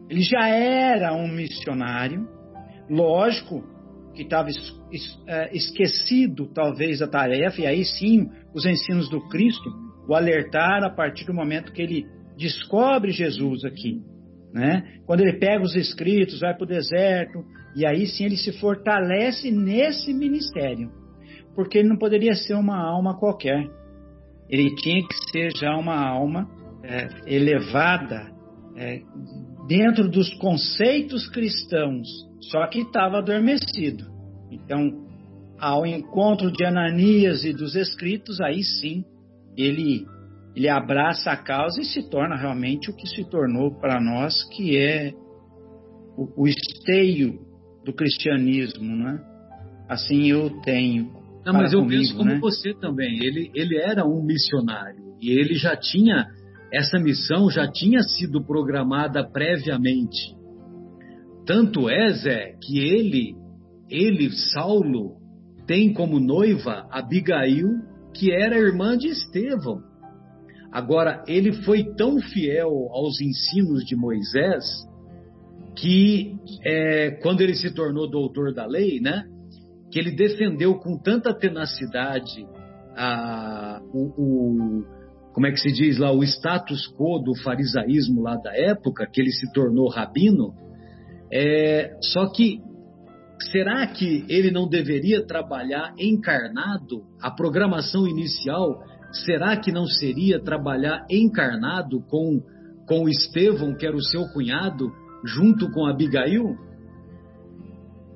[0.10, 2.28] ele já era um missionário,
[2.90, 3.64] Lógico
[4.16, 4.50] que estava
[5.28, 9.70] é, esquecido, talvez, a tarefa, e aí sim os ensinos do Cristo
[10.08, 14.02] o alertar a partir do momento que ele descobre Jesus aqui.
[14.52, 14.82] Né?
[15.06, 19.52] Quando ele pega os escritos, vai para o deserto, e aí sim ele se fortalece
[19.52, 20.92] nesse ministério,
[21.60, 23.70] porque ele não poderia ser uma alma qualquer.
[24.50, 26.50] Ele tinha que ser já uma alma
[26.82, 28.32] é, elevada
[28.78, 29.02] é,
[29.68, 32.08] dentro dos conceitos cristãos
[32.44, 34.06] só que estava adormecido.
[34.50, 35.06] Então,
[35.60, 39.04] ao encontro de Ananias e dos escritos, aí sim
[39.58, 40.08] ele
[40.56, 44.78] ele abraça a causa e se torna realmente o que se tornou para nós, que
[44.78, 45.12] é
[46.16, 47.38] o, o esteio
[47.84, 49.22] do cristianismo, né?
[49.90, 51.19] Assim eu tenho.
[51.46, 52.40] Não, mas eu comigo, penso como né?
[52.40, 53.24] você também.
[53.24, 56.28] Ele, ele era um missionário e ele já tinha
[56.72, 60.36] essa missão já tinha sido programada previamente.
[61.46, 63.36] Tanto é, Zé, que ele,
[63.90, 65.18] ele, Saulo,
[65.66, 67.68] tem como noiva Abigail,
[68.14, 69.82] que era irmã de Estevão.
[70.72, 74.64] Agora, ele foi tão fiel aos ensinos de Moisés
[75.76, 79.24] que, é, quando ele se tornou doutor da lei, né,
[79.92, 82.46] que ele defendeu com tanta tenacidade
[82.96, 84.84] a, o, o,
[85.34, 89.22] como é que se diz lá, o status quo do farisaísmo lá da época, que
[89.22, 90.54] ele se tornou rabino.
[91.32, 92.60] É, só que
[93.52, 97.04] será que ele não deveria trabalhar encarnado?
[97.22, 102.42] A programação inicial será que não seria trabalhar encarnado com,
[102.88, 104.92] com Estevão, que era o seu cunhado,
[105.24, 106.56] junto com Abigail?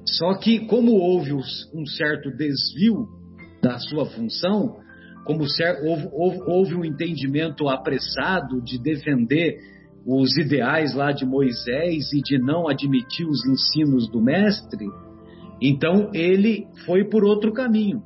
[0.06, 3.08] Só que, como houve um certo desvio
[3.62, 4.78] da sua função,
[5.26, 5.43] como
[5.84, 9.58] houve, houve, houve um entendimento apressado de defender
[10.06, 14.86] os ideais lá de Moisés e de não admitir os ensinos do mestre,
[15.62, 18.01] então ele foi por outro caminho.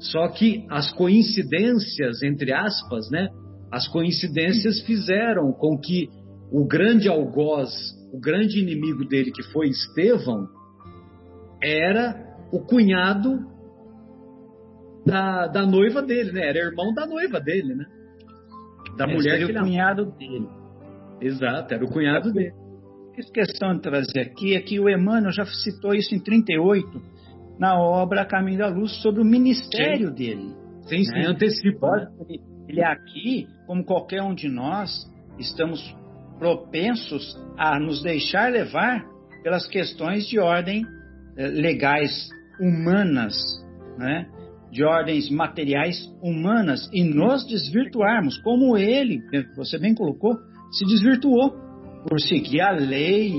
[0.00, 3.28] Só que as coincidências, entre aspas, né?
[3.72, 6.08] As coincidências fizeram com que
[6.50, 7.70] o grande algoz,
[8.12, 10.48] o grande inimigo dele, que foi Estevão,
[11.66, 13.44] era o cunhado
[15.04, 16.48] da, da noiva dele, né?
[16.48, 17.86] Era irmão da noiva dele, né?
[18.96, 20.48] Da Esse mulher era que o cunhado dele.
[21.20, 22.54] Exato, era o cunhado dele.
[23.18, 27.02] A questão de trazer aqui é que o Emmanuel já citou isso em 38,
[27.58, 30.14] na obra Caminho da Luz, sobre o ministério sim.
[30.14, 30.54] dele.
[30.82, 31.26] Sim, sim, né?
[31.26, 32.10] antecipa.
[32.68, 34.90] Ele aqui, como qualquer um de nós,
[35.38, 35.96] estamos
[36.38, 39.04] propensos a nos deixar levar
[39.42, 40.84] pelas questões de ordem
[41.36, 42.28] legais
[42.60, 43.34] humanas,
[43.98, 44.26] né?
[44.70, 49.22] de ordens materiais humanas e nos desvirtuarmos, como ele,
[49.56, 50.34] você bem colocou,
[50.70, 51.54] se desvirtuou
[52.06, 53.32] por seguir a lei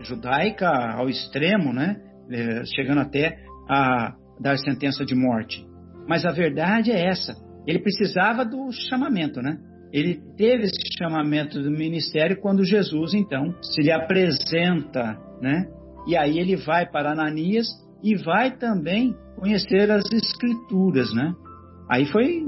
[0.00, 1.96] judaica ao extremo, né?
[2.30, 3.38] Eh, chegando até
[3.68, 5.64] a dar sentença de morte.
[6.08, 7.34] Mas a verdade é essa.
[7.66, 9.58] Ele precisava do chamamento, né?
[9.92, 15.66] Ele teve esse chamamento do ministério quando Jesus, então, se lhe apresenta, né?
[16.06, 17.66] E aí ele vai para Ananias
[18.02, 21.34] e vai também conhecer as escrituras, né?
[21.88, 22.46] Aí foi,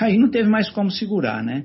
[0.00, 1.64] aí não teve mais como segurar, né?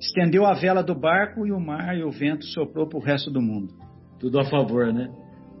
[0.00, 3.30] Estendeu a vela do barco e o mar e o vento soprou para o resto
[3.30, 3.72] do mundo.
[4.18, 5.08] Tudo a favor, né?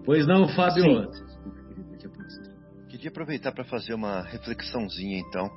[0.04, 0.82] Pois não, Fábio?
[0.84, 1.32] Sim.
[2.88, 5.48] Queria aproveitar para fazer uma reflexãozinha, então.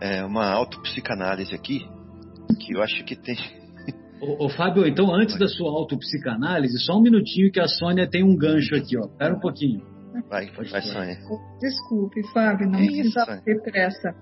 [0.00, 1.86] É uma autopsicanálise aqui,
[2.58, 3.36] que eu acho que tem.
[4.20, 8.22] Ô, ô Fábio, então antes da sua autopsicanálise, só um minutinho que a Sônia tem
[8.22, 9.06] um gancho aqui, ó.
[9.06, 9.80] Espera um pouquinho.
[10.28, 11.16] Vai, vai, Sônia.
[11.60, 14.14] Desculpe, Fábio, não precisava ter pressa.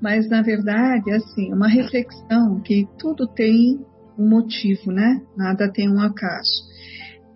[0.00, 3.78] Mas, na verdade, assim, uma reflexão que tudo tem
[4.18, 5.20] um motivo, né?
[5.36, 6.66] Nada tem um acaso.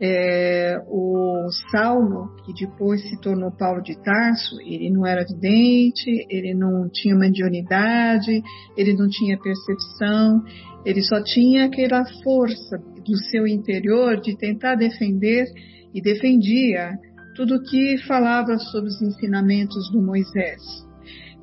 [0.03, 6.55] É, o Saulo, que depois se tornou Paulo de Tarso, ele não era vidente, ele
[6.55, 8.43] não tinha mediunidade,
[8.79, 10.43] ele não tinha percepção,
[10.87, 15.45] ele só tinha aquela força do seu interior de tentar defender
[15.93, 16.93] e defendia
[17.37, 20.63] tudo que falava sobre os ensinamentos do Moisés.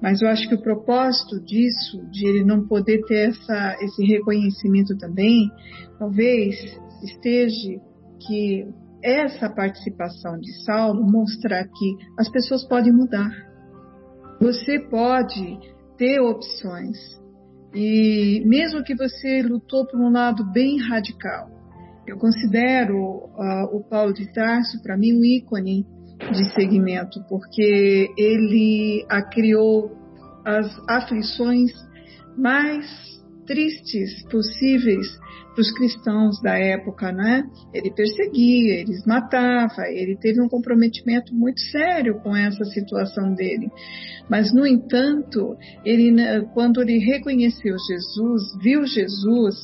[0.01, 4.95] Mas eu acho que o propósito disso, de ele não poder ter essa, esse reconhecimento
[4.97, 5.49] também,
[5.97, 6.55] talvez
[7.03, 7.79] esteja
[8.19, 8.67] que
[9.03, 13.31] essa participação de Saulo mostra que as pessoas podem mudar.
[14.39, 15.59] Você pode
[15.97, 16.97] ter opções.
[17.73, 21.49] E mesmo que você lutou por um lado bem radical,
[22.07, 25.85] eu considero uh, o Paulo de Tarso, para mim, um ícone
[26.31, 29.91] de segmento, porque ele criou
[30.45, 31.71] as aflições
[32.37, 32.85] mais
[33.45, 35.07] tristes possíveis
[35.61, 37.43] os cristãos da época, né?
[37.73, 43.69] Ele perseguia, eles matava, ele teve um comprometimento muito sério com essa situação dele.
[44.29, 45.55] Mas, no entanto,
[45.85, 49.55] ele, né, quando ele reconheceu Jesus, viu Jesus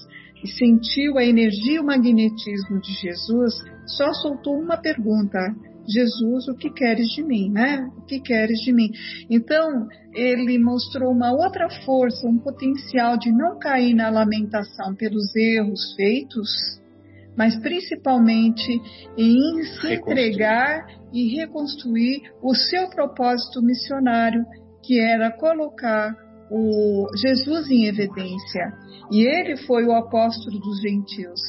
[0.43, 3.53] e sentiu a energia e o magnetismo de Jesus,
[3.85, 5.39] só soltou uma pergunta:
[5.87, 7.89] Jesus, o que queres de mim, né?
[7.97, 8.89] O que queres de mim?
[9.29, 15.93] Então, ele mostrou uma outra força, um potencial de não cair na lamentação pelos erros
[15.95, 16.49] feitos,
[17.35, 18.79] mas principalmente
[19.17, 24.45] em se entregar e reconstruir o seu propósito missionário,
[24.83, 26.15] que era colocar
[26.49, 28.73] o Jesus em evidência.
[29.11, 31.41] E ele foi o apóstolo dos gentios.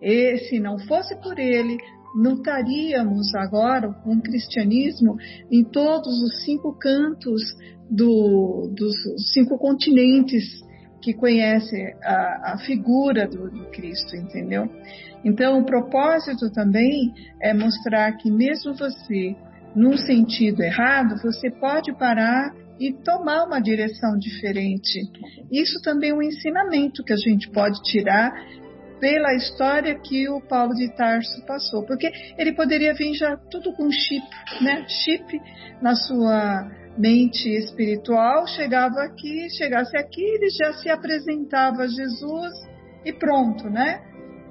[0.00, 1.78] E se não fosse por ele,
[2.14, 5.16] não estaríamos agora com o cristianismo
[5.50, 7.42] em todos os cinco cantos
[7.90, 8.94] do, dos
[9.32, 10.62] cinco continentes
[11.02, 14.70] que conhecem a, a figura do, do Cristo, entendeu?
[15.24, 19.36] Então, o propósito também é mostrar que mesmo você,
[19.74, 25.00] num sentido errado, você pode parar e tomar uma direção diferente.
[25.50, 28.32] Isso também é um ensinamento que a gente pode tirar
[29.02, 33.90] pela história que o Paulo de Tarso passou, porque ele poderia vir já tudo com
[33.90, 34.24] chip,
[34.60, 34.86] né?
[34.86, 35.40] Chip
[35.82, 42.52] na sua mente espiritual, chegava aqui, chegasse aqui, ele já se apresentava a Jesus
[43.04, 44.00] e pronto, né?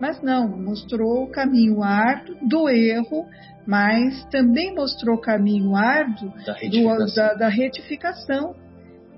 [0.02, 3.26] Mas não, mostrou o caminho árduo do erro,
[3.66, 8.56] mas também mostrou o caminho árduo da retificação, do, da, da retificação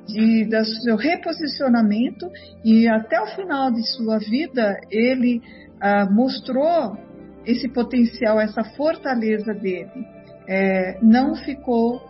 [0.07, 2.29] de, do seu reposicionamento
[2.63, 5.41] e até o final de sua vida ele
[5.79, 6.97] ah, mostrou
[7.45, 10.07] esse potencial, essa fortaleza dele.
[10.47, 12.01] É, não ficou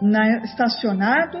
[0.00, 1.38] na, estacionado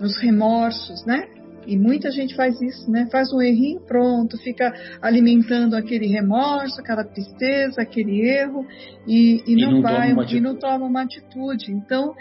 [0.00, 1.28] nos remorsos, né?
[1.66, 3.08] E muita gente faz isso, né?
[3.10, 4.72] Faz um errinho, pronto, fica
[5.02, 8.64] alimentando aquele remorso, aquela tristeza, aquele erro
[9.04, 11.72] e, e, e não, não, vai e não toma uma atitude.
[11.72, 12.14] Então,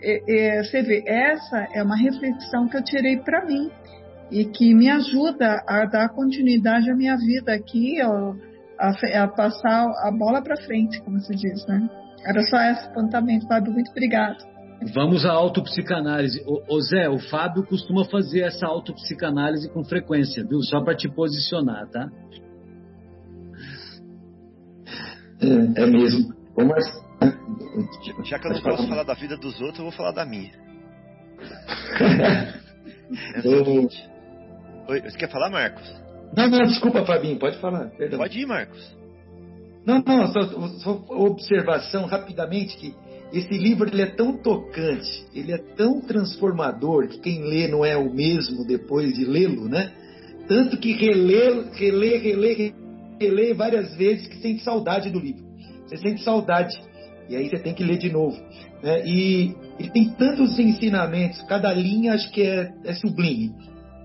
[0.00, 3.70] é, é, você vê, essa é uma reflexão que eu tirei para mim
[4.30, 8.34] e que me ajuda a dar continuidade à minha vida aqui, ó,
[8.78, 11.88] a, a, passar a bola para frente, como se diz, né?
[12.24, 13.72] Era só esse apontamento, Fábio.
[13.72, 14.36] Muito obrigado.
[14.94, 16.42] Vamos à autopsicanálise.
[16.46, 20.60] Ô, ô Zé, o Fábio costuma fazer essa autopsicanálise com frequência, viu?
[20.62, 22.08] Só para te posicionar, tá?
[25.40, 26.34] É, é mesmo.
[26.56, 26.84] Mas
[28.24, 30.52] já que eu não posso falar da vida dos outros, eu vou falar da minha.
[33.34, 33.48] é
[34.90, 36.08] Oi, você quer falar, Marcos?
[36.36, 37.90] Não, não, desculpa, Fabinho, pode falar.
[37.90, 38.18] Perdão.
[38.18, 38.96] Pode ir, Marcos.
[39.84, 40.42] Não, não, só,
[40.78, 42.94] só observação rapidamente que
[43.32, 47.96] esse livro ele é tão tocante, ele é tão transformador que quem lê não é
[47.96, 49.92] o mesmo depois de lê-lo, né?
[50.46, 52.74] Tanto que relê, relê, relê,
[53.20, 55.44] relê várias vezes que sente saudade do livro.
[55.86, 56.74] Você sente saudade.
[57.28, 58.36] E aí você tem que ler de novo.
[58.82, 59.06] Né?
[59.06, 63.54] E ele tem tantos ensinamentos, cada linha acho que é, é sublime.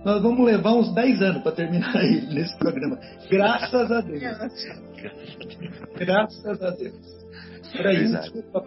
[0.04, 3.00] Nós vamos levar uns 10 anos para terminar ele nesse programa.
[3.30, 4.22] Graças a Deus.
[5.98, 7.24] Graças a Deus.
[7.74, 8.64] Era isso, desculpa.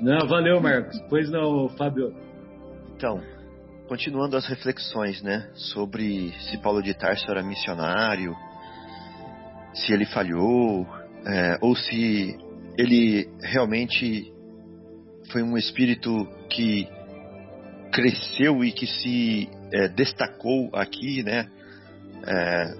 [0.00, 0.98] Não, valeu, Marcos.
[1.08, 2.12] Pois não, Fábio.
[2.96, 3.20] Então,
[3.86, 8.34] continuando as reflexões, né, sobre se Paulo de Tarso era missionário,
[9.74, 10.86] se ele falhou,
[11.26, 12.36] é, ou se
[12.78, 14.32] ele realmente
[15.30, 16.88] foi um espírito que
[17.92, 21.50] cresceu e que se é, destacou aqui, né,
[22.26, 22.74] é,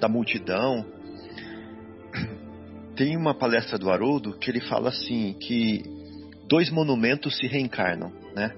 [0.00, 0.84] da multidão.
[2.96, 5.82] Tem uma palestra do Haroldo que ele fala assim que
[6.48, 8.52] dois monumentos se reencarnam, né?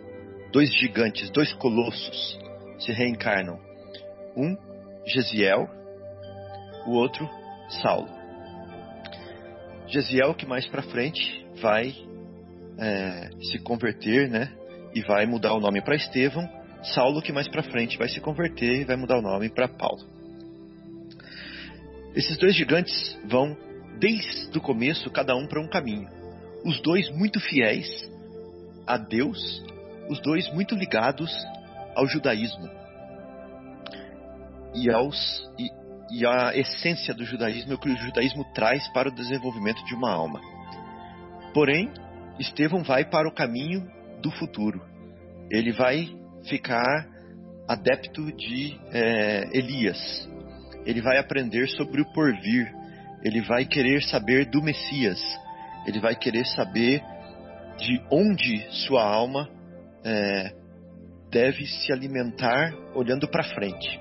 [0.50, 2.38] Dois gigantes, dois colossos
[2.78, 3.58] se reencarnam.
[4.36, 4.56] Um,
[5.06, 5.68] Gesiel,
[6.86, 7.28] o outro,
[7.82, 8.21] Saulo.
[9.92, 11.94] Gesiel que mais para frente vai
[12.78, 14.50] é, se converter, né?
[14.94, 16.48] E vai mudar o nome para Estevão.
[16.94, 20.02] Saulo que mais para frente vai se converter e vai mudar o nome para Paulo.
[22.14, 23.54] Esses dois gigantes vão
[23.98, 26.08] desde o começo cada um para um caminho.
[26.64, 28.10] Os dois muito fiéis
[28.86, 29.62] a Deus,
[30.08, 31.30] os dois muito ligados
[31.94, 32.68] ao judaísmo
[34.74, 35.70] e aos e,
[36.12, 39.94] e a essência do judaísmo é o que o judaísmo traz para o desenvolvimento de
[39.94, 40.42] uma alma.
[41.54, 41.90] Porém,
[42.38, 43.90] Estevão vai para o caminho
[44.20, 44.82] do futuro.
[45.50, 46.14] Ele vai
[46.46, 47.08] ficar
[47.66, 50.28] adepto de é, Elias.
[50.84, 52.70] Ele vai aprender sobre o porvir.
[53.24, 55.20] Ele vai querer saber do Messias.
[55.86, 57.02] Ele vai querer saber
[57.78, 59.48] de onde sua alma
[60.04, 60.52] é,
[61.30, 63.98] deve se alimentar olhando para frente.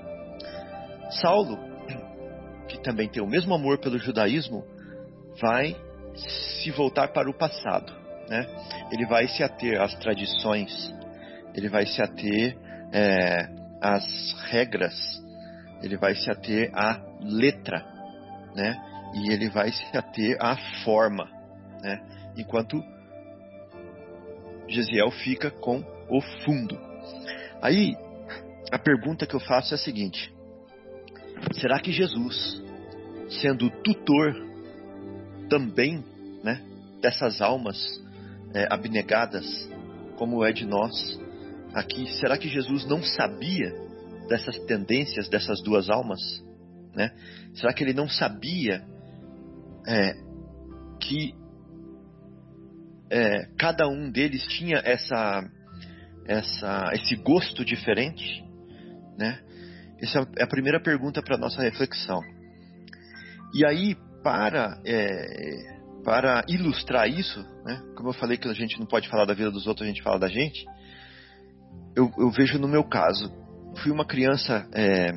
[1.22, 1.71] Saulo
[2.72, 4.64] que também tem o mesmo amor pelo judaísmo,
[5.40, 5.76] vai
[6.16, 7.92] se voltar para o passado.
[8.28, 8.46] Né?
[8.90, 10.72] Ele vai se ater às tradições,
[11.54, 12.56] ele vai se ater
[12.92, 13.48] é,
[13.80, 14.04] às
[14.50, 14.94] regras,
[15.82, 17.84] ele vai se ater à letra,
[18.54, 18.80] né?
[19.14, 21.28] e ele vai se ater à forma.
[21.82, 22.00] Né?
[22.38, 22.82] Enquanto
[24.66, 26.80] Gesiel fica com o fundo.
[27.60, 27.94] Aí,
[28.70, 30.32] a pergunta que eu faço é a seguinte:
[31.60, 32.61] será que Jesus
[33.40, 34.34] sendo tutor
[35.48, 36.04] também
[36.42, 36.62] né,
[37.00, 37.78] dessas almas
[38.54, 39.44] é, abnegadas,
[40.16, 41.20] como é de nós
[41.74, 42.06] aqui.
[42.18, 43.72] Será que Jesus não sabia
[44.28, 46.20] dessas tendências dessas duas almas?
[46.94, 47.10] Né?
[47.54, 48.84] Será que ele não sabia
[49.86, 50.14] é,
[51.00, 51.34] que
[53.10, 55.44] é, cada um deles tinha essa,
[56.26, 58.42] essa, esse gosto diferente,
[59.18, 59.38] né?
[60.00, 62.20] Essa é a primeira pergunta para nossa reflexão.
[63.54, 67.80] E aí, para é, para ilustrar isso, né?
[67.96, 70.02] Como eu falei que a gente não pode falar da vida dos outros, a gente
[70.02, 70.64] fala da gente.
[71.94, 73.32] Eu, eu vejo no meu caso,
[73.82, 75.12] fui uma criança é,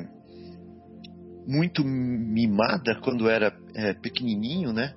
[1.46, 4.94] muito mimada quando era é, pequenininho, né?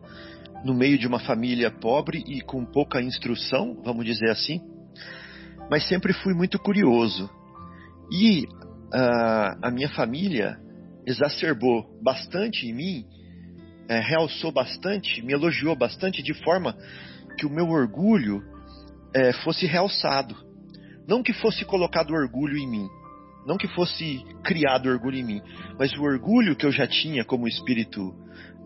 [0.63, 4.61] No meio de uma família pobre e com pouca instrução, vamos dizer assim.
[5.69, 7.29] Mas sempre fui muito curioso.
[8.11, 10.57] E uh, a minha família
[11.05, 13.05] exacerbou bastante em mim,
[13.89, 16.77] é, realçou bastante, me elogiou bastante de forma
[17.37, 18.43] que o meu orgulho
[19.13, 20.35] é, fosse realçado.
[21.07, 22.87] Não que fosse colocado orgulho em mim,
[23.47, 25.41] não que fosse criado orgulho em mim,
[25.79, 28.13] mas o orgulho que eu já tinha como espírito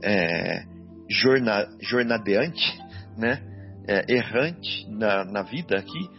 [0.03, 0.65] é,
[1.09, 2.77] jorna, jornadeante,
[3.17, 3.41] né,
[3.87, 6.09] é, errante na, na vida aqui,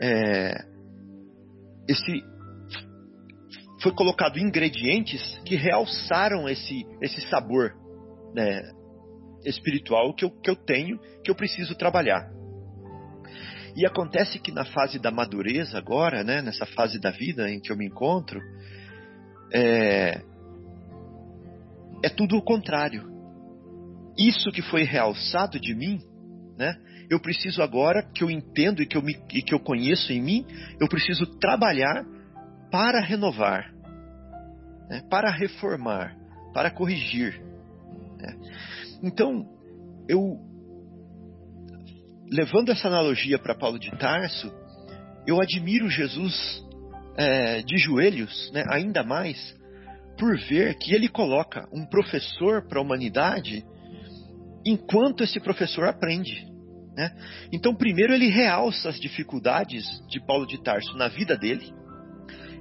[0.00, 0.64] é,
[1.88, 2.22] esse
[3.80, 7.81] foi colocado ingredientes que realçaram esse, esse sabor
[8.34, 8.62] né,
[9.44, 12.30] espiritual que eu, que eu tenho, que eu preciso trabalhar.
[13.74, 17.72] E acontece que na fase da madureza agora, né, nessa fase da vida em que
[17.72, 18.40] eu me encontro,
[19.52, 20.20] é,
[22.02, 23.10] é tudo o contrário.
[24.16, 26.00] Isso que foi realçado de mim,
[26.58, 26.76] né,
[27.08, 30.20] eu preciso agora que eu entendo e que eu, me, e que eu conheço em
[30.20, 30.46] mim,
[30.78, 32.04] eu preciso trabalhar
[32.70, 33.72] para renovar,
[34.90, 36.14] né, para reformar,
[36.52, 37.51] para corrigir.
[38.22, 38.36] Né.
[39.02, 39.44] Então,
[40.08, 40.38] eu
[42.30, 44.50] levando essa analogia para Paulo de Tarso,
[45.26, 46.64] eu admiro Jesus
[47.16, 49.54] é, de joelhos, né, ainda mais,
[50.18, 53.64] por ver que ele coloca um professor para a humanidade
[54.64, 56.46] enquanto esse professor aprende.
[56.96, 57.10] Né?
[57.52, 61.72] Então, primeiro, ele realça as dificuldades de Paulo de Tarso na vida dele.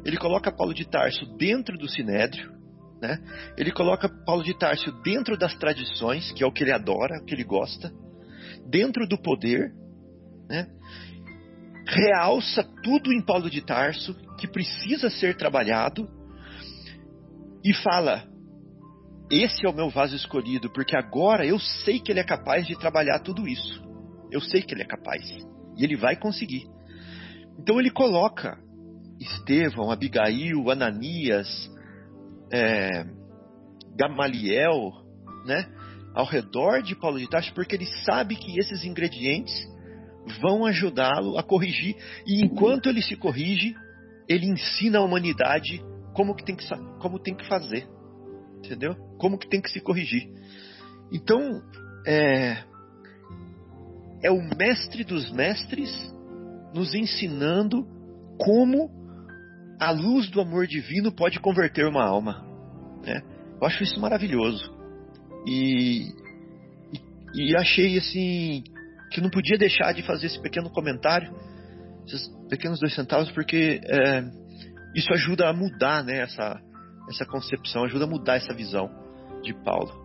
[0.03, 2.51] Ele coloca Paulo de Tarso dentro do sinédrio.
[3.01, 3.17] Né?
[3.57, 7.25] Ele coloca Paulo de Tarso dentro das tradições, que é o que ele adora, o
[7.25, 7.91] que ele gosta
[8.69, 9.73] dentro do poder,
[10.47, 10.67] né?
[11.87, 16.07] realça tudo em Paulo de Tarso que precisa ser trabalhado
[17.63, 18.23] e fala:
[19.29, 22.77] Esse é o meu vaso escolhido, porque agora eu sei que ele é capaz de
[22.77, 23.81] trabalhar tudo isso.
[24.31, 25.27] Eu sei que ele é capaz
[25.77, 26.65] e ele vai conseguir.
[27.59, 28.57] Então ele coloca
[29.19, 31.70] Estevão, Abigail, Ananias,
[32.51, 33.05] é,
[33.95, 34.91] Gamaliel,
[35.45, 35.67] né?
[36.13, 39.53] ao redor de Paulo de Tarso, porque ele sabe que esses ingredientes
[40.41, 41.95] vão ajudá-lo a corrigir.
[42.25, 43.73] E enquanto ele se corrige,
[44.27, 45.83] ele ensina a humanidade
[46.13, 46.65] como que tem que,
[46.99, 47.87] como tem que fazer.
[48.57, 48.95] Entendeu?
[49.17, 50.29] Como que tem que se corrigir.
[51.11, 51.61] Então,
[52.05, 52.63] é,
[54.23, 55.91] é o mestre dos mestres
[56.73, 57.85] nos ensinando
[58.37, 58.89] como
[59.81, 62.45] a luz do amor divino pode converter uma alma.
[63.03, 63.19] Né?
[63.59, 64.71] Eu acho isso maravilhoso.
[65.47, 66.13] E,
[67.33, 68.63] e, e achei assim
[69.11, 71.33] que não podia deixar de fazer esse pequeno comentário,
[72.05, 74.23] esses pequenos dois centavos, porque é,
[74.95, 76.61] isso ajuda a mudar né, essa,
[77.09, 78.87] essa concepção, ajuda a mudar essa visão
[79.41, 80.00] de Paulo.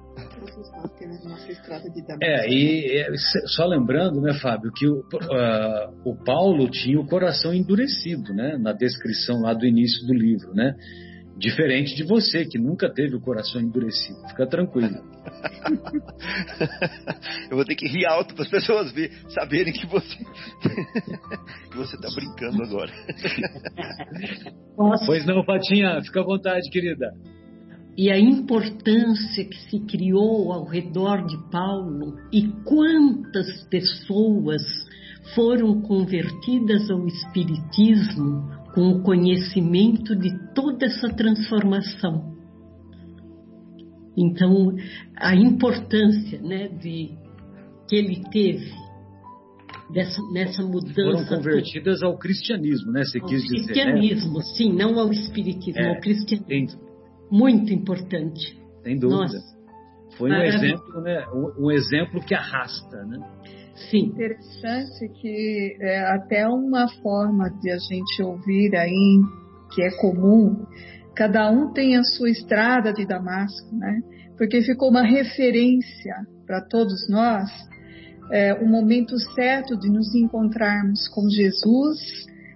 [2.23, 3.09] É, e é,
[3.47, 8.73] só lembrando, né, Fábio, que o, uh, o Paulo tinha o coração endurecido, né, na
[8.73, 10.75] descrição lá do início do livro, né?
[11.39, 14.27] Diferente de você, que nunca teve o coração endurecido.
[14.29, 14.97] Fica tranquilo.
[17.51, 20.17] Eu vou ter que rir alto para as pessoas ver, saberem que você
[21.71, 22.91] que você está brincando agora.
[25.05, 27.13] Pois não, Patinha, fica à vontade, querida.
[27.97, 34.63] E a importância que se criou ao redor de Paulo e quantas pessoas
[35.35, 42.37] foram convertidas ao Espiritismo com o conhecimento de toda essa transformação.
[44.17, 44.75] Então,
[45.17, 47.11] a importância né, de,
[47.89, 48.71] que ele teve
[49.91, 50.95] dessa, nessa mudança.
[50.95, 53.05] Foram convertidas ao cristianismo, né?
[53.05, 53.57] Você quis dizer.
[53.57, 54.45] Ao cristianismo, né?
[54.57, 56.47] sim, não ao espiritismo, é, ao cristianismo.
[56.47, 56.67] Tem,
[57.31, 58.59] muito importante.
[58.83, 59.23] Sem dúvida.
[59.23, 59.57] Nossa,
[60.17, 61.27] Foi um exemplo, né?
[61.33, 63.19] Um, um exemplo que arrasta, né?
[63.91, 64.07] Sim.
[64.07, 69.21] Interessante que é até uma forma de a gente ouvir aí,
[69.75, 70.65] que é comum,
[71.15, 74.01] cada um tem a sua estrada de Damasco, né?
[74.37, 76.15] Porque ficou uma referência
[76.47, 77.51] para todos nós,
[78.31, 81.99] é, o momento certo de nos encontrarmos com Jesus,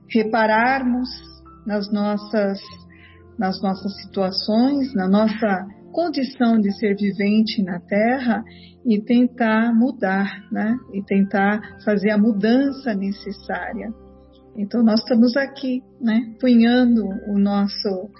[0.08, 1.08] repararmos
[1.66, 2.60] nas nossas,
[3.40, 8.44] nas nossas situações, na nossa condição de ser vivente na Terra
[8.84, 10.76] e tentar mudar, né?
[10.92, 13.88] E tentar fazer a mudança necessária.
[14.54, 16.20] Então nós estamos aqui, né?
[16.38, 18.10] Punhando o nosso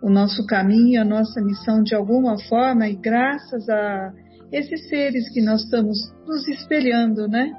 [0.00, 4.12] o nosso caminho, a nossa missão de alguma forma e graças a
[4.52, 7.50] esses seres que nós estamos nos espelhando, né?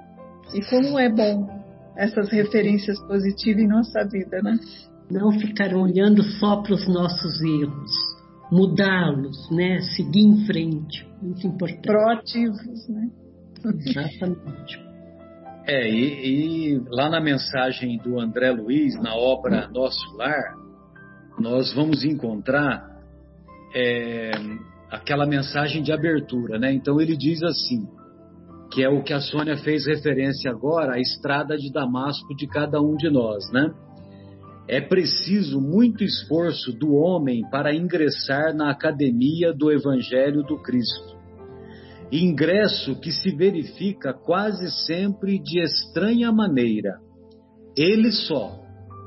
[0.54, 1.46] E como é bom
[1.98, 4.58] essas referências positivas em nossa vida, né?
[5.10, 7.92] Não ficar olhando só para os nossos erros,
[8.52, 9.80] mudá-los, né?
[9.96, 11.82] Seguir em frente, muito importante.
[11.82, 13.10] Proativos, né?
[13.66, 14.90] Exatamente.
[15.66, 20.56] É, e, e, lá na mensagem do André Luiz, na obra Nosso Lar,
[21.40, 22.84] nós vamos encontrar
[23.76, 24.32] é,
[24.90, 26.74] aquela mensagem de abertura, né?
[26.74, 27.88] Então ele diz assim,
[28.72, 32.82] que é o que a Sônia fez referência agora, a estrada de Damasco de cada
[32.82, 33.72] um de nós, né?
[34.72, 41.18] É preciso muito esforço do homem para ingressar na academia do Evangelho do Cristo.
[42.12, 47.00] Ingresso que se verifica quase sempre de estranha maneira,
[47.76, 48.62] ele só,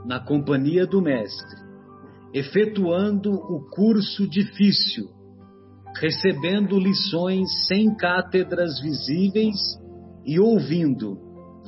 [0.05, 1.61] na companhia do Mestre,
[2.35, 5.11] efetuando o curso difícil,
[5.97, 9.59] recebendo lições sem cátedras visíveis
[10.27, 11.21] e ouvindo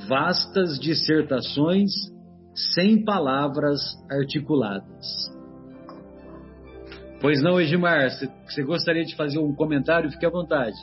[0.09, 1.93] vastas dissertações
[2.55, 3.81] sem palavras
[4.11, 5.33] articuladas.
[7.21, 8.11] Pois não, Edmar,
[8.47, 10.11] você gostaria de fazer um comentário?
[10.11, 10.77] Fique à vontade.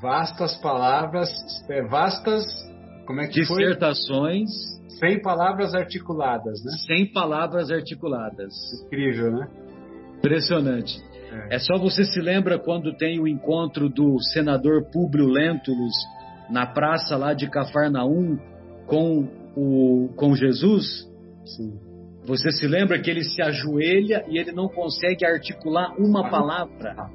[0.00, 1.30] Vastas palavras,
[1.68, 2.44] é, vastas,
[3.06, 4.50] como é que dissertações
[4.88, 4.98] foi?
[4.98, 6.72] sem palavras articuladas, né?
[6.86, 8.52] Sem palavras articuladas.
[8.86, 9.48] Incrível, né?
[10.18, 11.02] Impressionante.
[11.50, 11.56] É.
[11.56, 15.94] é só você se lembra quando tem o encontro do senador Públio Lentulus
[16.50, 18.38] na praça lá de Cafarnaum
[18.86, 21.08] com o, com Jesus?
[21.44, 21.78] Sim.
[22.24, 27.10] Você se lembra que ele se ajoelha e ele não consegue articular uma palavra?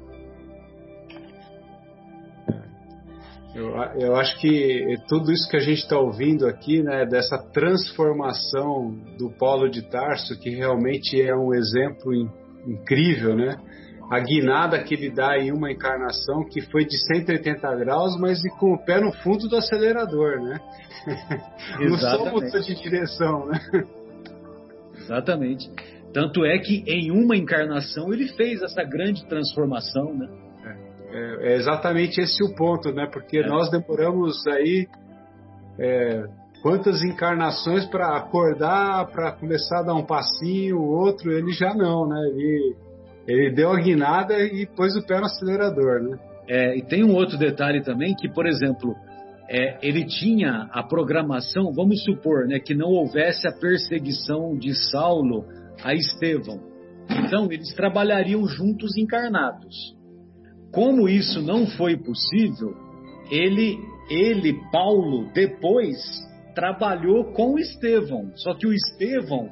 [3.54, 8.94] Eu, eu acho que tudo isso que a gente está ouvindo aqui, né, dessa transformação
[9.18, 12.28] do Polo de Tarso, que realmente é um exemplo in,
[12.66, 13.56] incrível, né?
[14.10, 18.72] A guinada que ele dá em uma encarnação que foi de 180 graus, mas com
[18.72, 20.58] o pé no fundo do acelerador, né?
[21.78, 23.60] Não só mudança de direção, né?
[24.96, 25.70] Exatamente.
[26.12, 30.28] Tanto é que em uma encarnação ele fez essa grande transformação, né?
[31.10, 33.06] É, é exatamente esse o ponto, né?
[33.12, 33.46] Porque é.
[33.46, 34.86] nós demoramos aí
[35.78, 36.24] é,
[36.62, 42.06] quantas encarnações para acordar, para começar a dar um passinho, o outro ele já não,
[42.08, 42.20] né?
[42.30, 42.76] Ele,
[43.28, 46.18] ele deu a guinada e pôs o pé no acelerador, né?
[46.48, 48.96] É, e tem um outro detalhe também que, por exemplo,
[49.50, 55.44] é, ele tinha a programação, vamos supor, né, que não houvesse a perseguição de Saulo
[55.84, 56.58] a Estevão.
[57.10, 59.94] Então, eles trabalhariam juntos encarnados.
[60.72, 62.74] Como isso não foi possível,
[63.30, 63.78] ele,
[64.10, 65.98] ele Paulo, depois
[66.54, 68.32] trabalhou com Estevão.
[68.36, 69.50] Só que o Estevão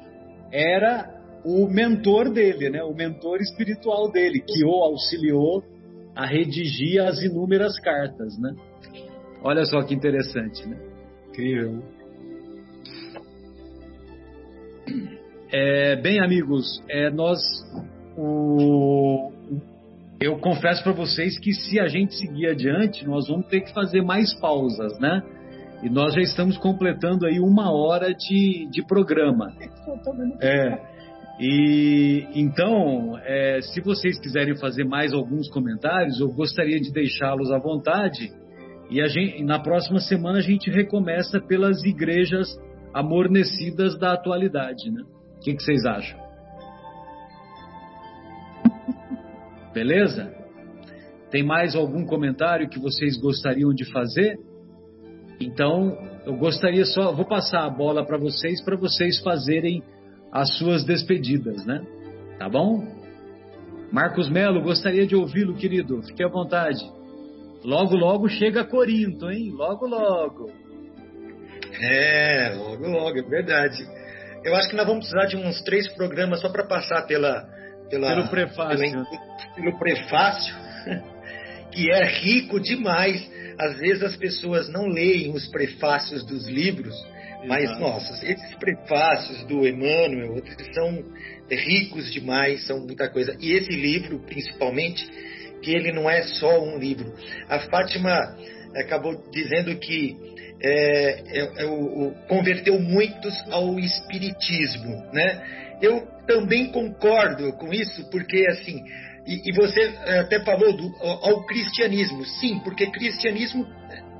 [0.51, 1.16] era
[1.47, 5.63] o mentor dele, né, o mentor espiritual dele, que o auxiliou
[6.13, 8.53] a redigir as inúmeras cartas, né?
[9.41, 10.77] Olha só que interessante, né?
[11.29, 11.81] Incrível.
[15.53, 17.39] É, bem, amigos, é, nós.
[18.17, 19.31] O,
[20.19, 24.01] eu confesso para vocês que se a gente seguir adiante, nós vamos ter que fazer
[24.01, 25.23] mais pausas, né?
[25.81, 29.53] E nós já estamos completando aí uma hora de, de programa.
[30.41, 30.96] É.
[31.39, 37.59] E então, é, se vocês quiserem fazer mais alguns comentários, eu gostaria de deixá-los à
[37.59, 38.31] vontade
[38.89, 42.47] e gente, na próxima semana a gente recomeça pelas igrejas
[42.93, 45.03] amornecidas da atualidade, né?
[45.35, 46.17] O que, que vocês acham?
[49.73, 50.33] Beleza?
[51.29, 54.39] Tem mais algum comentário que vocês gostariam de fazer?
[55.39, 59.83] Então, eu gostaria só, vou passar a bola para vocês, para vocês fazerem
[60.37, 61.81] as suas despedidas, né?
[62.37, 62.85] Tá bom?
[63.91, 66.03] Marcos Melo, gostaria de ouvi-lo, querido.
[66.03, 66.79] Fique à vontade.
[67.63, 69.51] Logo, logo chega Corinto, hein?
[69.51, 70.51] Logo, logo.
[71.81, 73.83] É, logo, logo, é verdade.
[74.43, 77.47] Eu acho que nós vamos precisar de uns três programas só para passar pela,
[77.89, 78.91] pela, pelo prefácio.
[78.91, 79.05] Pelo,
[79.55, 80.55] pelo prefácio,
[81.73, 83.27] que é rico demais.
[83.59, 86.95] Às vezes as pessoas não leem os prefácios dos livros,
[87.45, 90.41] mas, nossa, esses prefácios do Emmanuel,
[90.73, 91.03] são
[91.49, 93.37] ricos demais, são muita coisa.
[93.39, 95.07] E esse livro, principalmente,
[95.61, 97.13] que ele não é só um livro.
[97.47, 98.35] A Fátima
[98.75, 100.15] acabou dizendo que
[100.61, 105.77] é, é, é, o, converteu muitos ao espiritismo, né?
[105.81, 108.83] Eu também concordo com isso, porque assim
[109.27, 109.81] E, e, você
[110.21, 112.25] até falou do, ao cristianismo.
[112.25, 113.67] Sim, porque cristianismo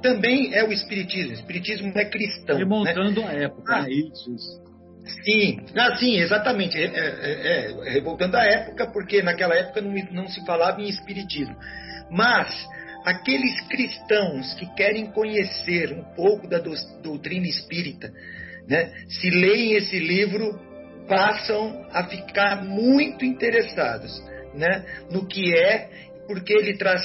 [0.01, 1.31] também é o espiritismo.
[1.31, 2.57] O espiritismo é cristão.
[2.57, 3.27] Remontando né?
[3.27, 3.89] a época, ah, né?
[3.91, 4.67] isso, isso.
[5.23, 6.77] Sim, ah, sim, exatamente.
[6.77, 11.55] É, é, é, revoltando a época, porque naquela época não, não se falava em espiritismo.
[12.11, 12.49] Mas
[13.05, 18.11] aqueles cristãos que querem conhecer um pouco da doutrina espírita,
[18.67, 20.59] né, se leem esse livro,
[21.07, 24.21] passam a ficar muito interessados
[24.53, 25.89] né, no que é,
[26.27, 27.01] porque ele traz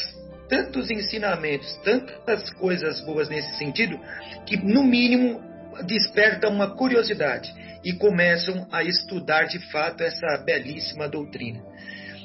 [0.53, 3.99] tantos ensinamentos, tantas coisas boas nesse sentido,
[4.45, 5.41] que no mínimo
[5.87, 7.51] desperta uma curiosidade
[7.83, 11.59] e começam a estudar de fato essa belíssima doutrina.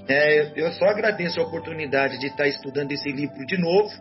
[0.09, 3.93] É, eu só agradeço a oportunidade de estar estudando esse livro de novo,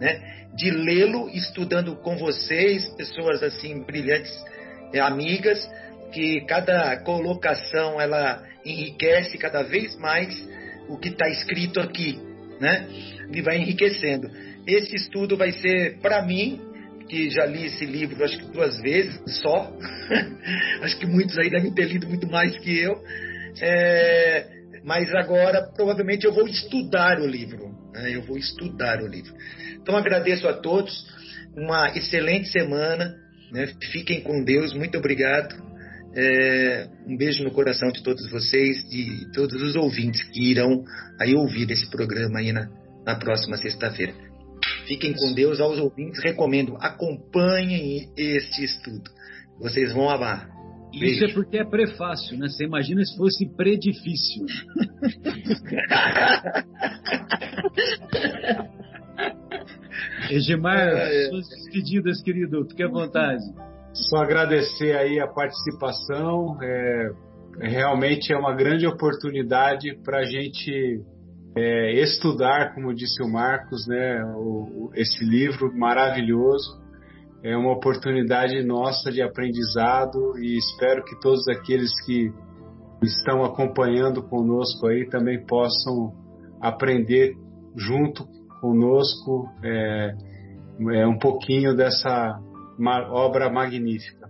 [0.00, 4.44] né, de lê-lo, estudando com vocês, pessoas assim brilhantes,
[4.92, 5.70] é, amigas,
[6.10, 10.36] que cada colocação ela enriquece cada vez mais
[10.88, 12.18] o que está escrito aqui,
[12.60, 13.17] né?
[13.32, 14.28] E vai enriquecendo.
[14.66, 16.60] Esse estudo vai ser para mim
[17.08, 19.72] que já li esse livro acho que duas vezes só.
[20.82, 23.02] acho que muitos aí devem ter lido muito mais que eu.
[23.60, 24.46] É,
[24.84, 27.68] mas agora provavelmente eu vou estudar o livro.
[27.92, 28.14] Né?
[28.14, 29.34] Eu vou estudar o livro.
[29.80, 31.06] Então agradeço a todos.
[31.56, 33.16] Uma excelente semana.
[33.50, 33.72] Né?
[33.90, 34.74] Fiquem com Deus.
[34.74, 35.66] Muito obrigado.
[36.14, 40.84] É, um beijo no coração de todos vocês, de todos os ouvintes que irão
[41.20, 42.68] aí ouvir esse programa aí na,
[43.08, 44.12] na próxima sexta-feira.
[44.86, 45.58] Fiquem com Deus.
[45.60, 49.10] Aos ouvintes, recomendo, acompanhem este estudo.
[49.58, 50.50] Vocês vão amar.
[50.90, 51.06] Beijo.
[51.06, 52.48] Isso é porque é prefácio, né?
[52.48, 54.44] Você imagina se fosse predifício.
[60.30, 61.30] Egimar, é, é.
[61.30, 62.66] suas despedidas, querido.
[62.68, 63.42] Fique à vontade.
[63.94, 66.58] Só agradecer aí a participação.
[66.62, 67.10] É,
[67.60, 71.02] realmente é uma grande oportunidade para a gente
[71.58, 76.78] é, estudar, como disse o Marcos, né, o, esse livro maravilhoso.
[77.42, 82.32] É uma oportunidade nossa de aprendizado e espero que todos aqueles que
[83.02, 86.12] estão acompanhando conosco aí também possam
[86.60, 87.36] aprender
[87.76, 88.26] junto
[88.60, 90.14] conosco é,
[90.94, 92.40] é um pouquinho dessa
[93.10, 94.28] obra magnífica.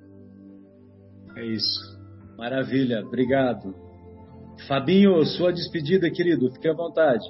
[1.37, 1.99] É isso.
[2.37, 3.88] Maravilha, obrigado.
[4.67, 7.25] Fabinho, sua despedida, querido, fique à vontade.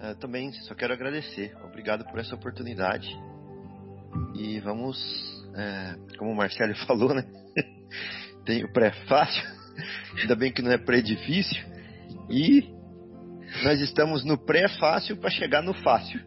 [0.00, 1.54] Eu é, também só quero agradecer.
[1.64, 3.08] Obrigado por essa oportunidade.
[4.34, 4.98] E vamos,
[5.54, 7.24] é, como o Marcelo falou, né?
[8.44, 9.42] Tem o pré-fácil,
[10.20, 11.62] ainda bem que não é pré-difícil.
[12.28, 12.70] E
[13.62, 16.20] nós estamos no pré-fácil para chegar no fácil.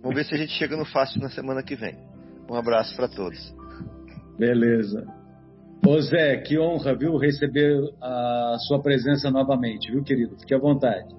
[0.00, 1.96] Vamos ver se a gente chega no fácil na semana que vem.
[2.48, 3.54] Um abraço para todos.
[4.38, 5.23] Beleza.
[5.86, 10.34] Ô Zé, que honra, viu, receber a sua presença novamente, viu, querido?
[10.38, 11.14] Fique à vontade.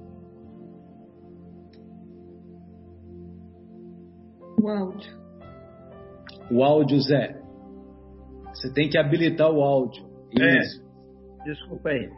[4.60, 5.18] O áudio.
[6.52, 7.40] O áudio, Zé.
[8.54, 10.04] Você tem que habilitar o áudio.
[10.40, 10.58] É.
[10.58, 10.84] Isso.
[11.42, 12.10] É, desculpa aí.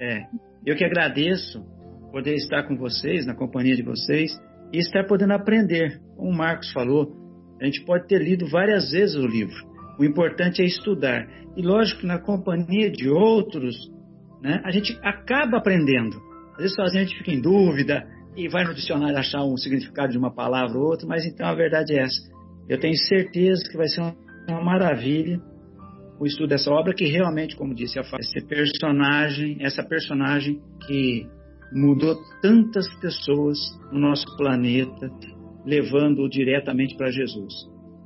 [0.00, 0.26] É,
[0.66, 1.64] eu que agradeço
[2.10, 4.32] poder estar com vocês, na companhia de vocês,
[4.72, 6.00] e estar podendo aprender.
[6.16, 7.12] Como o Marcos falou,
[7.60, 9.71] a gente pode ter lido várias vezes o livro.
[9.98, 11.26] O importante é estudar.
[11.56, 13.76] E lógico na companhia de outros,
[14.42, 16.16] né, a gente acaba aprendendo.
[16.52, 20.12] Às vezes sozinho a gente fica em dúvida e vai no dicionário achar um significado
[20.12, 22.20] de uma palavra ou outra, mas então a verdade é essa.
[22.68, 24.00] Eu tenho certeza que vai ser
[24.48, 25.40] uma maravilha
[26.22, 31.26] o estudo dessa obra, que realmente, como disse a esse personagem, essa personagem que
[31.72, 33.58] mudou tantas pessoas
[33.90, 35.10] no nosso planeta,
[35.66, 37.52] levando-o diretamente para Jesus.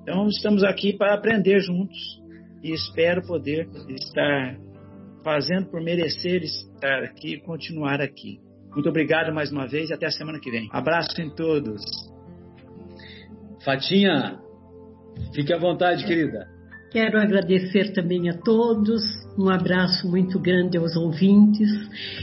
[0.08, 1.98] Então, estamos aqui para aprender juntos
[2.62, 4.56] e espero poder estar
[5.24, 8.38] fazendo por merecer estar aqui e continuar aqui.
[8.70, 10.68] Muito obrigado mais uma vez e até a semana que vem.
[10.70, 11.82] Abraço em todos.
[13.64, 14.38] Fatinha,
[15.34, 16.46] fique à vontade, querida.
[16.92, 19.02] Quero agradecer também a todos,
[19.36, 21.68] um abraço muito grande aos ouvintes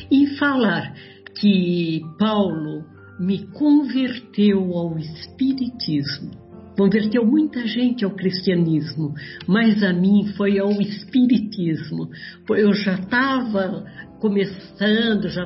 [0.10, 0.94] e falar
[1.38, 2.86] que Paulo
[3.20, 6.43] me converteu ao Espiritismo.
[6.78, 9.14] Converteu muita gente ao cristianismo,
[9.48, 12.10] mas a mim foi ao espiritismo.
[12.50, 13.86] Eu já estava
[14.20, 15.46] começando, já,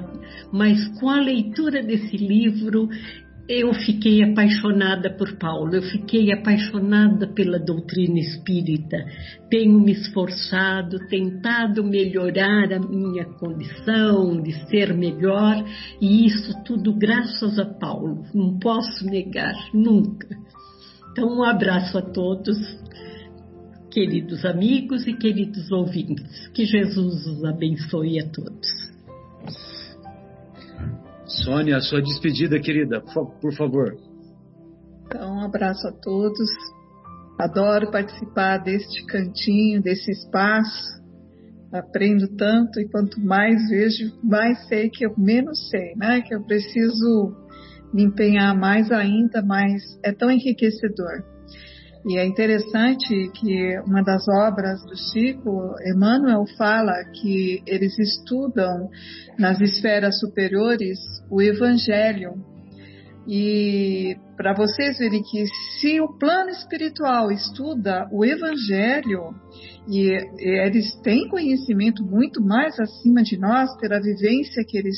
[0.52, 2.90] mas com a leitura desse livro
[3.50, 8.98] eu fiquei apaixonada por Paulo, eu fiquei apaixonada pela doutrina espírita.
[9.50, 15.64] Tenho me esforçado, tentado melhorar a minha condição de ser melhor,
[16.02, 20.28] e isso tudo graças a Paulo, não posso negar, nunca.
[21.18, 22.60] Então, um abraço a todos,
[23.90, 26.48] queridos amigos e queridos ouvintes.
[26.50, 28.70] Que Jesus os abençoe a todos.
[31.26, 33.02] Sônia, a sua despedida, querida,
[33.42, 33.98] por favor.
[35.08, 36.52] Então, um abraço a todos.
[37.40, 41.02] Adoro participar deste cantinho, desse espaço.
[41.74, 46.22] Aprendo tanto e quanto mais vejo, mais sei que eu menos sei, né?
[46.22, 47.36] Que eu preciso
[47.94, 51.24] me empenhar mais ainda, mas é tão enriquecedor.
[52.08, 58.90] E é interessante que uma das obras do Chico, Emmanuel fala que eles estudam
[59.38, 60.98] nas esferas superiores
[61.30, 62.34] o Evangelho.
[63.28, 65.48] E para vocês verem que
[65.82, 69.36] se o plano espiritual estuda o Evangelho,
[69.86, 70.12] e,
[70.66, 74.96] eles têm conhecimento muito mais acima de nós pela vivência que eles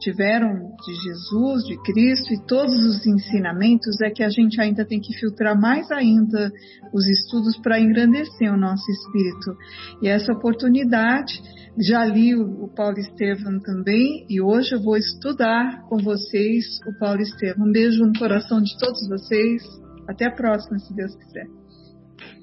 [0.00, 5.00] tiveram de Jesus, de Cristo e todos os ensinamentos, é que a gente ainda tem
[5.00, 6.52] que filtrar mais ainda
[6.92, 9.56] os estudos para engrandecer o nosso espírito.
[10.02, 11.40] E essa oportunidade,
[11.78, 17.20] já li o, Paulo Estevam também e hoje eu vou estudar com vocês o Paulo
[17.20, 17.66] Estevam.
[17.66, 19.62] Um beijo no coração de todos vocês.
[20.06, 21.46] Até a próxima, se Deus quiser.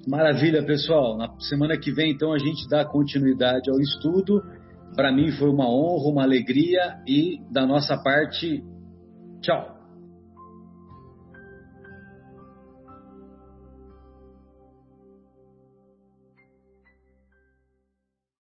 [0.08, 1.16] Maravilha, pessoal.
[1.16, 4.41] Na semana que vem, então, a gente dá continuidade ao estudo
[4.96, 8.64] para mim foi uma honra, uma alegria e da nossa parte,
[9.42, 9.81] tchau.